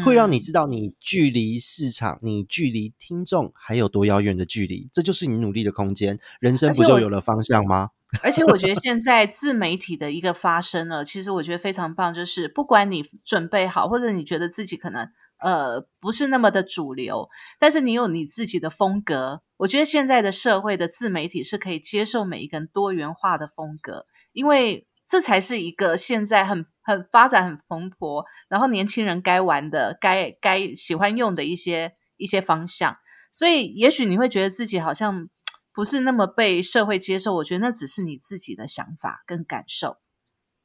[0.03, 6.19] 会让你嗯知道你距离市场、你距离听众还有多遥远的距离，这就是你努力的空间。
[6.41, 7.91] 人生不就有了方向吗？
[8.23, 15.07] 而且我觉得现在自媒体的一个发生呢，其实我觉得非常棒，就是不管你准备好，或者你觉得自己可能
[15.39, 17.29] 呃不是那么的主流，
[17.59, 19.41] 但是你有你自己的风格。
[19.57, 32.97] 我觉得现在的社会的自媒体是可以接受每一个人多元化的风格，因为这才是一个现在很很发展很蓬勃，然后年轻人该玩的、该该喜欢用的一些一些方向。
[33.31, 35.27] 所以，也许你会觉得自己好像
[35.73, 39.97] 不是那么被社会接受，我觉得那只是你自己的想法跟感受。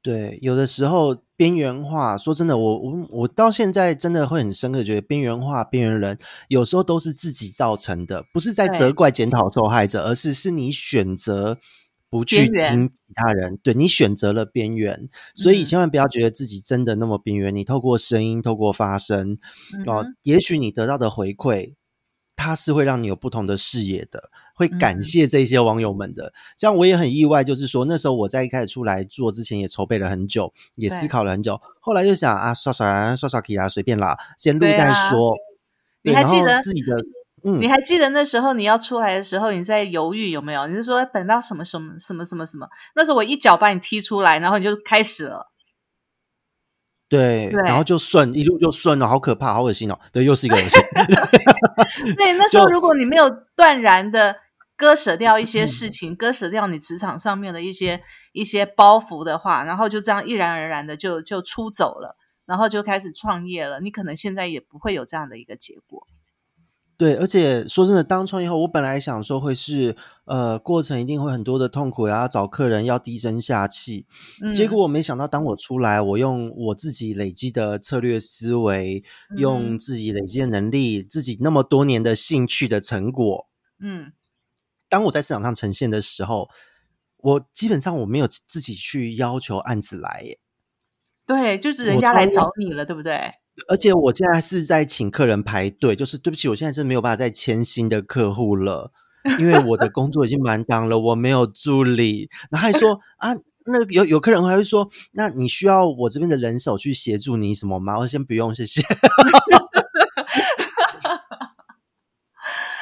[0.03, 11.59] 对，有的时候边缘化，说真的，我我我到现在真的会很深刻觉得边缘化、边缘人有时候都是自己造成的，不是在责怪、检讨受害者，而是是你选择
[12.11, 17.57] 不去听其他人，对你选择了边缘，所以嗯千万不要觉得自己真的那么边缘。
[17.57, 19.39] 你透过声音，透过发声，
[19.87, 21.73] 哦，也许你得到的回馈，
[22.37, 26.33] 它是会让你有不同的视野的，会感嗯谢这些网友们的。
[26.57, 35.35] 像我也很意外，就是说那时候我在一开始出来做之前，也筹备了很久，也思考了很久，后来就想啊，刷刷刷刷 K 啊，随便啦，先录再说。
[36.03, 37.05] 你还记得自己的
[37.45, 40.67] 嗯你，还记得那时候你要出来的时候，你在犹豫有没有？
[40.67, 42.69] 你是说等到什么什么什么什么什么？
[42.95, 45.51] 那时候我一脚把你踢出来，然后你就开始了。
[47.07, 49.99] 对，对然后就顺一路就顺了，好可怕，好恶心哦。
[50.11, 50.81] 对，又是一个恶心。
[52.17, 54.37] 对，那时候如果你没有断然的
[54.77, 58.03] 割舍掉一些事情，割舍掉你职场上面的一些
[58.33, 66.07] 一些包袱的话，然后就这样毅然而然的就就出走了，然后就开始创业了，你可能现在也不会有这样的一个结果。
[66.97, 69.97] 对，而且说真的，当创业后，我本来想说会是
[70.27, 74.07] 呃过程一定会很多的痛苦，然后找客人要低声下气，
[74.41, 79.39] 嗯，结果我没想到，当我出来，我用我自己累积的策略思维，嗯。
[79.39, 83.49] 用自己累积的能力，自己那么多年的兴趣的成果，
[83.81, 84.13] 嗯
[84.95, 86.49] 当我在市场上呈现的时候，
[87.17, 90.39] 我基本上我没有自己去要求案子来耶，
[91.27, 93.33] 对，就是人家来找你了，对不对？
[93.67, 98.93] 而且我现在是在请客人排队，就是对不起，我现在真的没有办法再签新的客户了，
[99.41, 102.31] 因为我的工作已经满档了，我没有助理。
[102.53, 103.35] 然后还说啊，
[103.67, 107.99] 那有有客人还会说，那你需要我这边的人手去协助你什么吗？
[107.99, 108.81] 我先不用，谢谢。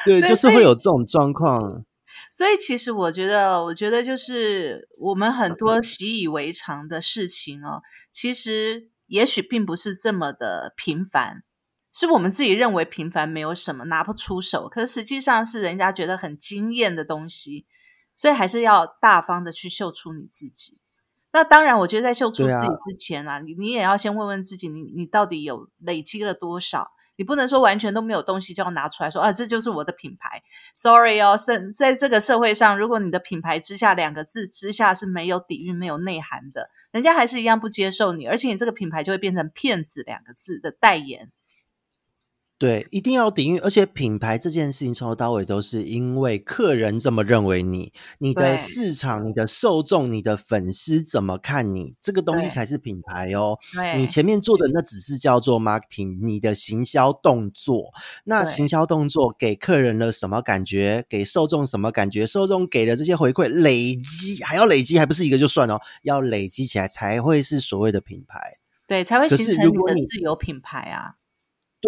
[0.05, 1.85] 对，就是会有这种状况。
[2.35, 11.43] 所以其实我觉得，我觉得就是我们很多习以为常的事情哦，其实也许并不是这么的平凡，
[11.91, 17.67] 是我们自己认为平凡没有什么拿不出手，可是实际上是人家觉得很惊艳的东西，
[18.15, 20.79] 所以还是要大方的去秀出你自己。
[21.33, 26.92] 那当然，我觉得在秀出自己之前啊，你你也要先问问自己，你你到底有累积了多少？
[27.15, 30.41] 你不能说完全都没有东西就要拿出来说啊，这就是我的品牌。
[30.73, 41.29] Sorry 哦，是在这个社会上，如果你的品牌之下两个字之下是没有底蕴、没有内涵的，人家还是一样不接受你，而且你这个品牌就会变成骗子两个字的代言。
[42.63, 53.59] 对，一定要底蕴，而且品牌这件事情从头到尾都是因为客人这么认为你，你的市场、你的受众、你的粉丝怎么看你，这个东西才是品牌哦。
[53.97, 57.91] 你前面做的那只是叫做 marketing，你的行销动作，
[58.23, 61.03] 那行销动作给客人了什么感觉？
[61.09, 62.25] 给受众什么感觉？
[62.25, 68.39] 受众给的这些回馈累积，还要累积，还不是一个就算哦，要累积起来才会是所谓的品牌，
[68.87, 71.15] 对，才会形成你的自有品牌啊。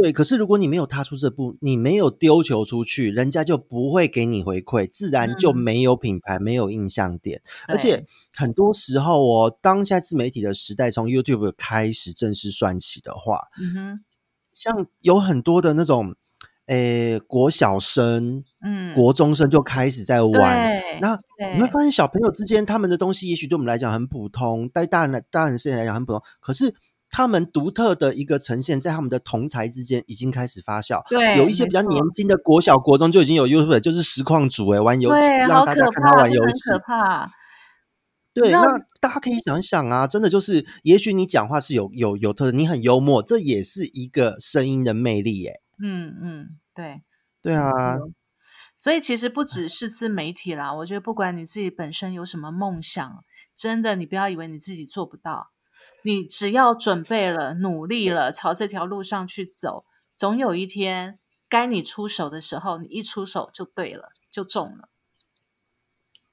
[0.02, 7.42] 对，可是如果你没有踏出这步，你没有丢球出去，人家就不会给你回馈，自然就没有品牌，没有印象点。
[7.66, 14.00] 而且很多时候哦，当下自媒体的时代从 YouTube 开始正式算起的话，嗯哼，
[14.52, 16.14] 像有很多的那种，
[16.66, 20.84] 诶，国小生，嗯，国中生就开始在玩。
[21.00, 21.18] 那
[21.56, 26.76] 你会发现，小朋友之间他们的东西，也许对我们来讲很普通，对大人来大人世界来讲很普通，可是。
[27.16, 31.02] 他们独特的一个呈现，在他们的同才之间已经开始发酵。
[31.08, 37.32] 对，有一些比较年轻的国小、国中就已经有 YouTube，就是实况组哎，玩游戏，让大家看他玩游戏，可怕。
[38.34, 38.66] 对，那
[39.00, 45.62] 大家可以想想啊，真的就是，也许你讲话是有有有特，你很幽默，这也是一个声音的魅力耶。
[45.82, 47.02] 嗯嗯，对，
[47.42, 47.70] 对啊。
[48.76, 53.10] 所以其实不只是自媒体啦，我觉得不管你自己本身有什么梦想，
[53.56, 55.52] 真的你不要以为你自己做不到。
[56.06, 61.18] 你只要准备了、努力了，朝这条路上去走，总有一天
[61.50, 64.90] 该你出手的时候，你一出手就对了，就中了。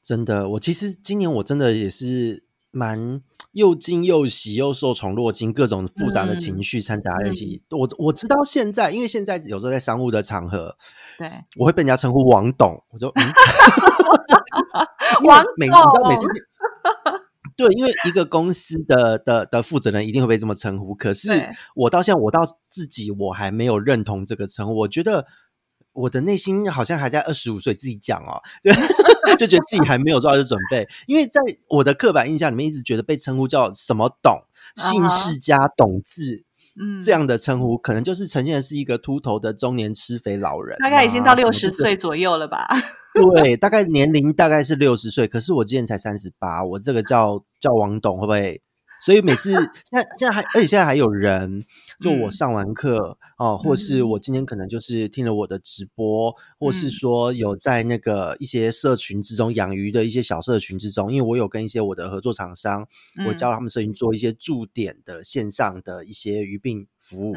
[0.03, 7.65] 真的，我其实今年我真的也是蛮又惊又喜又受宠若惊，各种复杂的情绪掺杂在一起。
[7.71, 10.77] 我我知道现在，因为现在有时候在商务的场合，
[11.17, 13.11] 对，我会被人家称呼王董，我就
[15.25, 16.27] 王每你知道每次。
[17.67, 20.95] 对，因为一个公司的的的负责人一定会被这么称呼。
[20.95, 21.29] 可 是
[21.75, 24.75] 我到现在，我到自己我还没有认同这个称呼。
[24.81, 25.27] 我觉得
[25.93, 28.41] 我的内心好像还在二十五岁自己讲哦，
[29.39, 30.89] 就觉得自己还没有做好准备。
[31.07, 34.45] 因为在我的刻板印象里面，一直觉得被称呼叫什么懂
[34.77, 36.45] 姓氏加懂字，
[36.81, 42.67] 嗯，这样的称呼可能就是呈现的是一个秃头的中年吃肥老人，大概已经到六十岁左右了吧。
[43.15, 48.63] 对，大概年龄大概是六十岁，可是我今年才三十八，我这个叫叫王董会不会？
[49.05, 51.65] 所以每次现在现在还，而且现在还有人，
[52.01, 62.87] 就我上完课哦，或是我今天可能就是听了我的直播，或是说有在那个一些社群之中养鱼的一些小社群之中，因为我有跟一些我的合作厂商，
[63.27, 66.87] 我教他们社群做一些驻点的线上的一些鱼病。
[67.13, 67.35] 服务，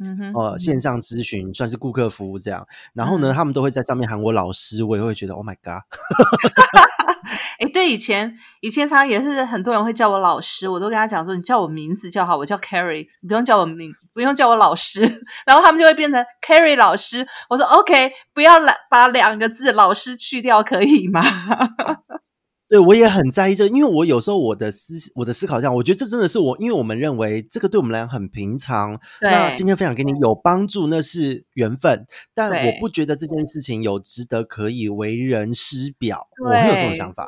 [0.00, 5.82] 嗯哼，呃，线上咨询算是顾客服务这样，然后呢，他们都会在上面喊我老师，我也会觉得 Oh my God！
[7.60, 15.02] 哎，对，以前以前常常也是很多人会叫我老师，我都跟他讲说，你叫我名字就好，我叫 Carrie，你不用叫我名，不用叫我老师，
[15.44, 17.26] 然后他们就会变成 Carrie 老师。
[17.50, 21.20] 我说 OK，不要来把两个字老师去掉，可以吗？
[22.70, 28.96] 对，我也很在意这，因为我有时候我的思我的思考这样，我觉得这真的是我，因为我们认为这个对我们来讲很平常。
[29.20, 36.28] 那今天分享给你有帮助，那是缘分，但我不觉得这件事情有值得可以为人师表。
[36.44, 37.26] 我没有这种想法。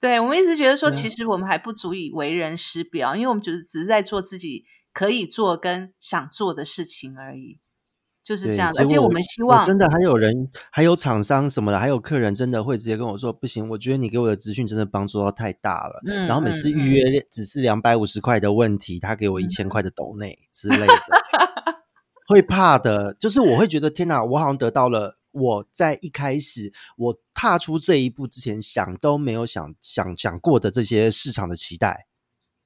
[0.00, 7.60] 对，我们一直觉得说，其实我们还不足以为人师表，因为我们就是只是在做自己可以做跟想做的事情而已。
[8.22, 17.02] 就是这样，而且我们希望真的还有人，还有厂商什么的，还有客人真的会直接跟我说：“不行，我觉得你给我的资讯真的帮助到太大了。”然后每次预约
[17.32, 20.94] 只是两百五十块的问题，他给我一千块的抖内之类的，
[22.28, 23.12] 会怕的。
[23.14, 32.06] 就是我会觉得天哪，我好像得到了我在一开始我踏出这一步之前想都没有想想想过的这些市场的期待。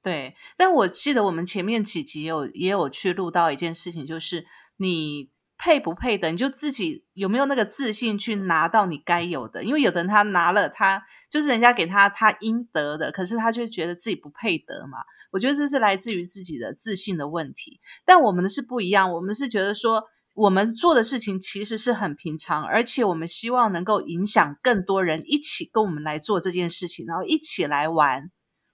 [0.03, 4.45] 对，但我记得我们前面几集有也有去录到一件事情，就是
[4.77, 5.31] 你。
[5.57, 9.63] 配不配的，你就自己有没有那个自信去拿到你该有的？
[9.63, 14.99] 因为有的人他拿了，他就是人家给他他应得的，可是他就觉得自己不配得嘛。
[15.31, 17.79] 我觉得这是来自于自己的自信的问题。
[18.05, 20.03] 但我们的是不一样，我们是觉得说，
[20.35, 28.29] 我们做的事情其实是很平常，而且我们希望能够影响更多人一起跟我们来做这件事情，然后一起来玩。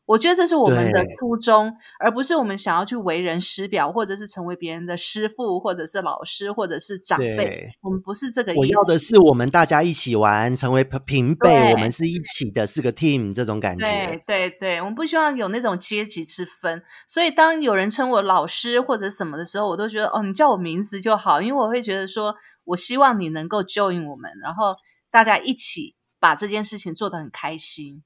[0.06, 7.72] 我觉得这是我们的初衷，而不是我们想要去为人师表，或者是成为别人的师傅，或者是老师，或者是长辈。
[7.82, 8.60] 我们不是这个意思。
[8.60, 14.24] 我要的是我们大家一起玩，成为平辈，我们是一起的，是个 team 这种感对觉。
[14.28, 16.84] 对对，我们不希望有那种阶级之分。
[17.08, 22.36] 所以当有人称我老师或者什么的时候，我都觉得哦，你叫我名字就好，因为我会觉得说，
[22.66, 24.76] 我希望你能够 join 我们，然后
[25.10, 28.04] 大家一起把这件事情做得很开心。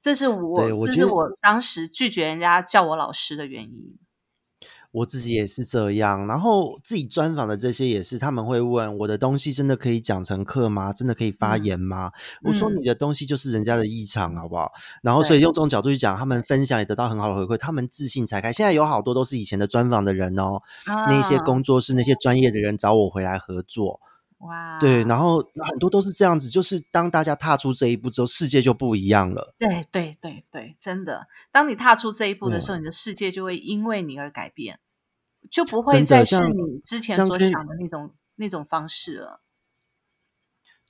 [0.00, 3.98] 这是我，这是我当时拒绝人家叫我老师的原因。
[4.92, 10.92] 我自己也是这样，然后自己专访的这些也是，他们会问我的东西真的可以讲成课吗？
[10.92, 12.10] 真的可以发嗯言吗？
[12.42, 14.72] 我说嗯你的东西就是人家的异常，好不好？
[15.04, 18.52] 然后所以用这种角度去讲，他们分享也得到很好的回馈，他们自信才开。
[18.52, 24.00] 现在有好多都是以前的专访的人哦，那些啊工作室那些专业的人找我回来合作，
[24.40, 29.54] 哇，对，然后很多都是这样子，就是当大家踏出这一步之后，世界就不一样了。
[29.58, 34.80] 对对对对，真的，当你踏出这一步的对时候，你的世界就会因为你而改变，
[35.50, 39.42] 就不会再是你之前所想的那种那种方式了。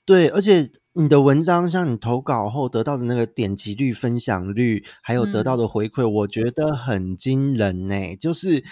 [0.05, 8.17] 对，而且你的文章，像你投稿后得到的那个点击率、分享率，还有得到嗯的回馈，我觉得很惊人呢。
[8.17, 8.65] 就是，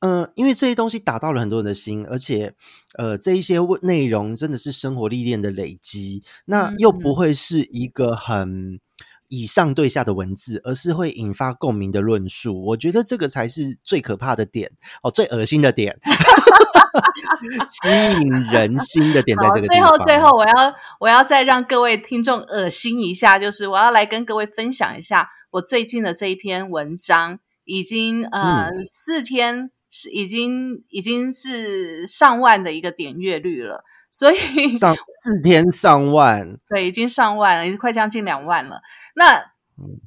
[0.00, 2.54] 呃，因为这些东西打到了很多人的心，而且，
[2.96, 8.80] 呃，这一些问内容真的是生活历练的累积，那又不嗯会是一个很
[9.28, 12.64] 以上对下的文字，而是会引发共鸣的论述。
[12.66, 14.72] 我觉得这个才是最可怕的点
[15.02, 15.98] 哦，最恶心的点，
[17.70, 17.88] 吸
[18.22, 19.98] 引人心的点在好，这个地方最方。
[19.98, 38.80] 后最后，我要我要再让各位听众恶心一下，就是我要来跟各位分享一下我最近的这一篇文章，已经呃、嗯四天是已经已经是上万的一个点阅率了，所以上四天上万， 对，已经上万了，已经快将近两万了。
[39.14, 39.36] 那
[39.76, 40.00] 嗯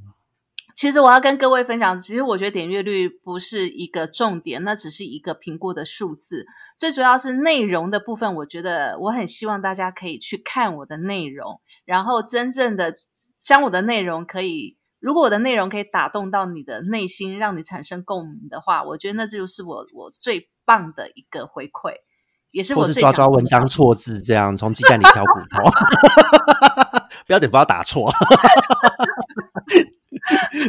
[0.75, 6.47] 其实我要跟各位分享，其实我觉得点阅率不是一个重点，那只是一个评估的数字。
[6.75, 12.97] 最主要是内容的部分，我觉得我很希望大家可以去看我的内容，然后真正的
[13.43, 21.91] 将我的内容可以，如果我的内容可以打动到你的内心，让你产生共鸣的话，我觉得那就是我我最棒的一个回馈，
[22.51, 25.57] 也是我抓抓文章错字，这样从鸡蛋里挑骨头，
[27.27, 28.09] 不要等不要打错，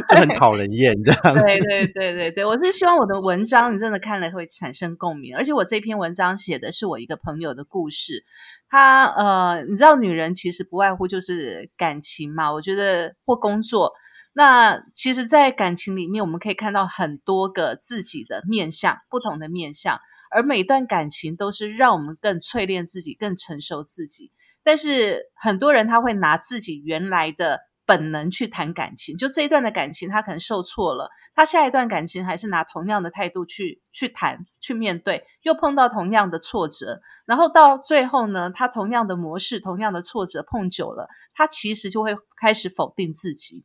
[0.09, 1.21] 就很讨人厌这样。
[1.33, 8.25] 对对对对对，我是希望我的文章你真的看了会产生共鸣，而且我这篇文章写的是我一个朋友的故事。
[8.67, 13.93] 他呃，你知道，女人其实不外乎就是感情嘛，我觉得或工作。
[14.37, 19.97] 那其实，在感情里面，我们可以看到很多个自己的面相，不同的面相，
[20.29, 24.33] 而每段感情都是让我们更淬炼自己，更成熟自己。
[24.61, 43.63] 但是很多人他会拿自己原来的本能去谈感情，就这一段的感情他可能受挫了，他下一段感情还是拿同样的态度去去谈去面对，又碰到同样的挫折，然后到最后呢，他同样的模式、同样的挫折碰久了，他其实就会开始否定自己。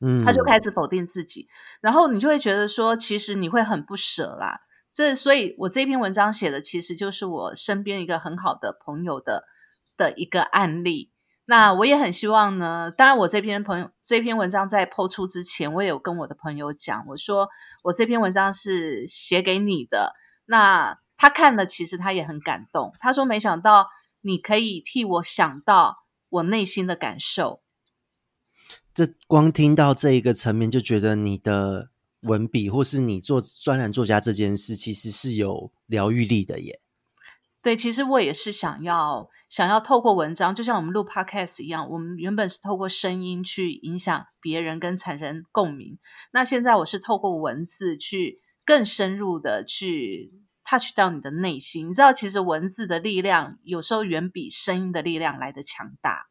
[0.00, 1.48] 嗯，他就开始否定自己，
[1.80, 4.60] 然后你就会觉得说，其实你会很不舍啦。
[4.92, 9.44] 这，所以我这篇文章写的其实就是我身边一个很好的朋友的
[9.96, 11.12] 的一个案例。
[11.46, 17.48] 那我也很希望呢，当然我这篇朋友这篇文章在抛出之前，我也有跟我的朋友讲，我说
[17.84, 20.14] 我这篇文章是写给你的。
[20.46, 22.92] 那他看了，其实他也很感动。
[22.98, 23.86] 他说没想到
[24.22, 27.62] 你可以替我想到我内心的感受。
[28.96, 31.90] 这光听到这一个层面，就觉得你的
[32.20, 36.80] 文笔或是你做专栏作家这件事，其实是有疗愈力的耶。
[37.60, 45.98] 对，其实我也是想要想要透过文章，就像我们录 podcast 一样，我们原本是透过声音去影响别人跟产生共鸣，
[46.32, 50.32] 那现在我是透过文字去更深入的去
[50.64, 51.90] touch 到你的内心。
[51.90, 56.28] 你知道，其实文字的力量有时候远比声音的力量来的强大。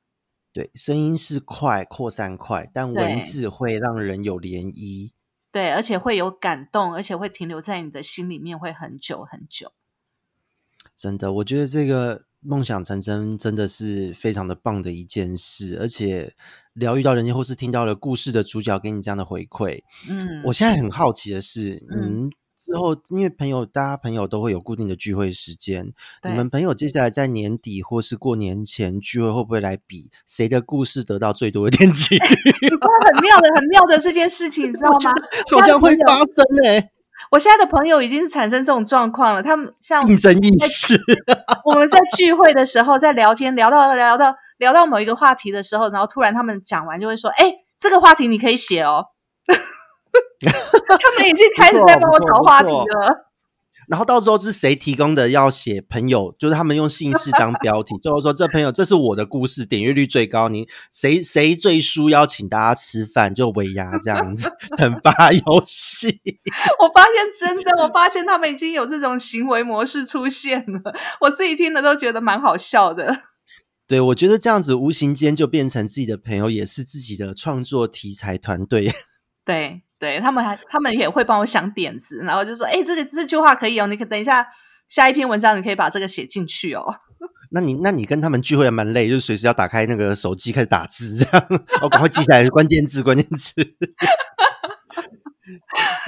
[0.56, 5.12] 对，声音是快，扩散快，但文字会让人有涟漪。
[5.52, 9.74] 对，而且会有感动，而且会停留在你的心里面，会很久很久。
[10.96, 16.34] 真的，我觉得这个梦想成真真的是非常的棒的一件事，而且
[16.72, 19.84] 疗愈到人间，或是听到了故事的主角给你这样的回馈。
[20.10, 22.32] 嗯，我现在很好奇的是，嗯嗯，
[22.66, 25.94] 之后因为朋友，大家朋友都会有固定的聚会时间，
[26.24, 32.26] 你们朋友接下来在年底或是过年前聚会，会不会来比谁的故事得到最多的点击率？
[32.26, 35.12] 很妙的，很妙的这件事情，你知道吗？
[35.52, 36.88] 好像会发生呢、
[37.30, 41.00] 我现在的朋友已经产生这种状况了，他们像竞争意识。
[41.66, 49.10] 我们在聚会的时候，在聊天，聊到聊到聊到某一个话题的时候，然后突然他们讲完就会说：“哎，这个话题你可以写哦。”
[50.42, 53.32] 他们已经开始在帮我找话题了。
[53.88, 55.30] 然后到时候是谁提供的？
[55.30, 60.50] 要写朋友，就是他们用姓氏当标题， 最后说这朋友这是我的故事，点阅率最高。
[60.50, 66.20] 你谁谁最输，邀请大家吃饭，就尾牙这样子 惩罚游戏。
[66.82, 67.14] 我发现
[67.48, 70.82] 真的，我发现他们已经有这种行为模式出现了，
[71.22, 73.16] 我自己听了都觉得蛮好笑的。
[73.88, 78.92] 对，我觉得这样子无形间就变成自己的朋友，也是自己的创作题材团队。
[79.46, 79.85] 对。
[80.00, 84.46] 对他们还，他们也会帮我想点子，然后就说：“哎，这个这句话可以哦，你可等一下
[84.88, 86.84] 下一篇文章，你可以把这个写进去哦。
[87.52, 91.48] ”那你那你跟他们聚会还蛮累，就是随时要打开那个手机开始打字，这样
[91.82, 93.54] 我赶快记下来 关键字，关键字。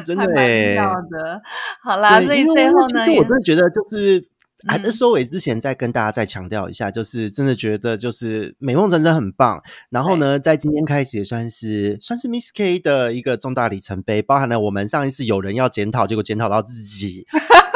[0.06, 1.42] 真的的，
[1.82, 4.30] 好啦，所以最后呢，我真的觉得就是。
[4.68, 9.62] 还在收尾之前，再跟大家再强调一下，就是真的觉得就是美梦成真很棒。
[9.90, 17.28] 然后呢，在今天开始也算是算是 Miss K 的一个重大里程碑，包含了我们上一次有人要检讨，结果检讨到自己。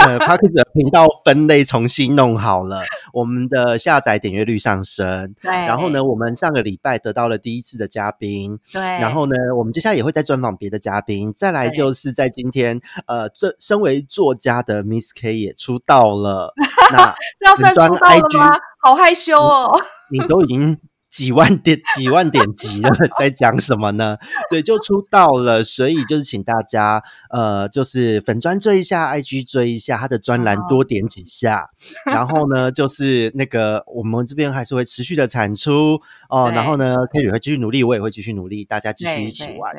[0.05, 2.81] 呃 p a r k e 的频道分类重新弄好了，
[3.13, 5.33] 我们的下载点阅率上升。
[5.41, 8.59] 对，然后呢，我们上个礼拜得到了第一次的嘉宾。
[8.71, 11.31] 对，然后呢，我们接下来也会再专访别的嘉宾。
[11.33, 16.53] 再来就是在今天，呃，这身为作家的 Miss K 也出道了。
[16.91, 18.57] 那 这要算出道了吗？
[18.83, 19.79] 好害羞哦！
[20.11, 20.77] 你都已经。
[21.11, 22.89] 几万点几万点击了，
[23.19, 24.17] 在讲什么呢？
[24.49, 31.69] 对，就出道了，所以就是请大家呃，就是粉专追一下，IG 追一下他的专栏，多点几下。
[32.05, 36.49] 然后呢，就是那个我们这边还是会持续的产出哦。
[36.55, 39.75] 然后呢，K 也会继续努力，我也会继续努力，大家继续一起玩。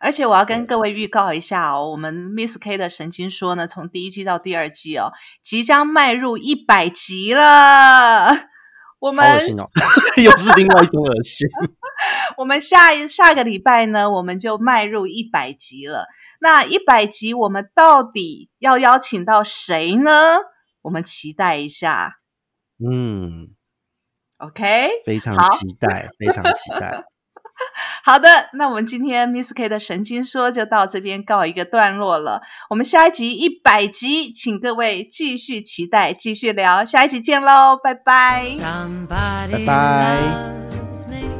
[0.00, 5.12] 而且我要跟各位预告一下哦，我们 Miss K 的神经说呢，从第一季到第二季哦，
[5.42, 8.49] 即将迈入一百集了。
[9.00, 9.68] 我们恶心哦，
[10.22, 11.48] 又是另外一种恶心。
[12.38, 16.06] 我们下一下个礼拜呢，我们就迈入一百集了。
[16.40, 20.10] 那一百集，我们到底要邀请到谁呢？
[20.82, 22.20] 我们期待一下。
[22.78, 23.48] 嗯
[24.38, 27.04] ，OK，非常期待，非常期待。
[28.04, 32.42] 好的，那我们今天 Miss K 的神经说就到这边告一个段落了。
[32.70, 38.44] 我们下一集一百集，请各位继续期待，继续聊，下一集见喽，拜拜，
[39.08, 41.39] 拜拜。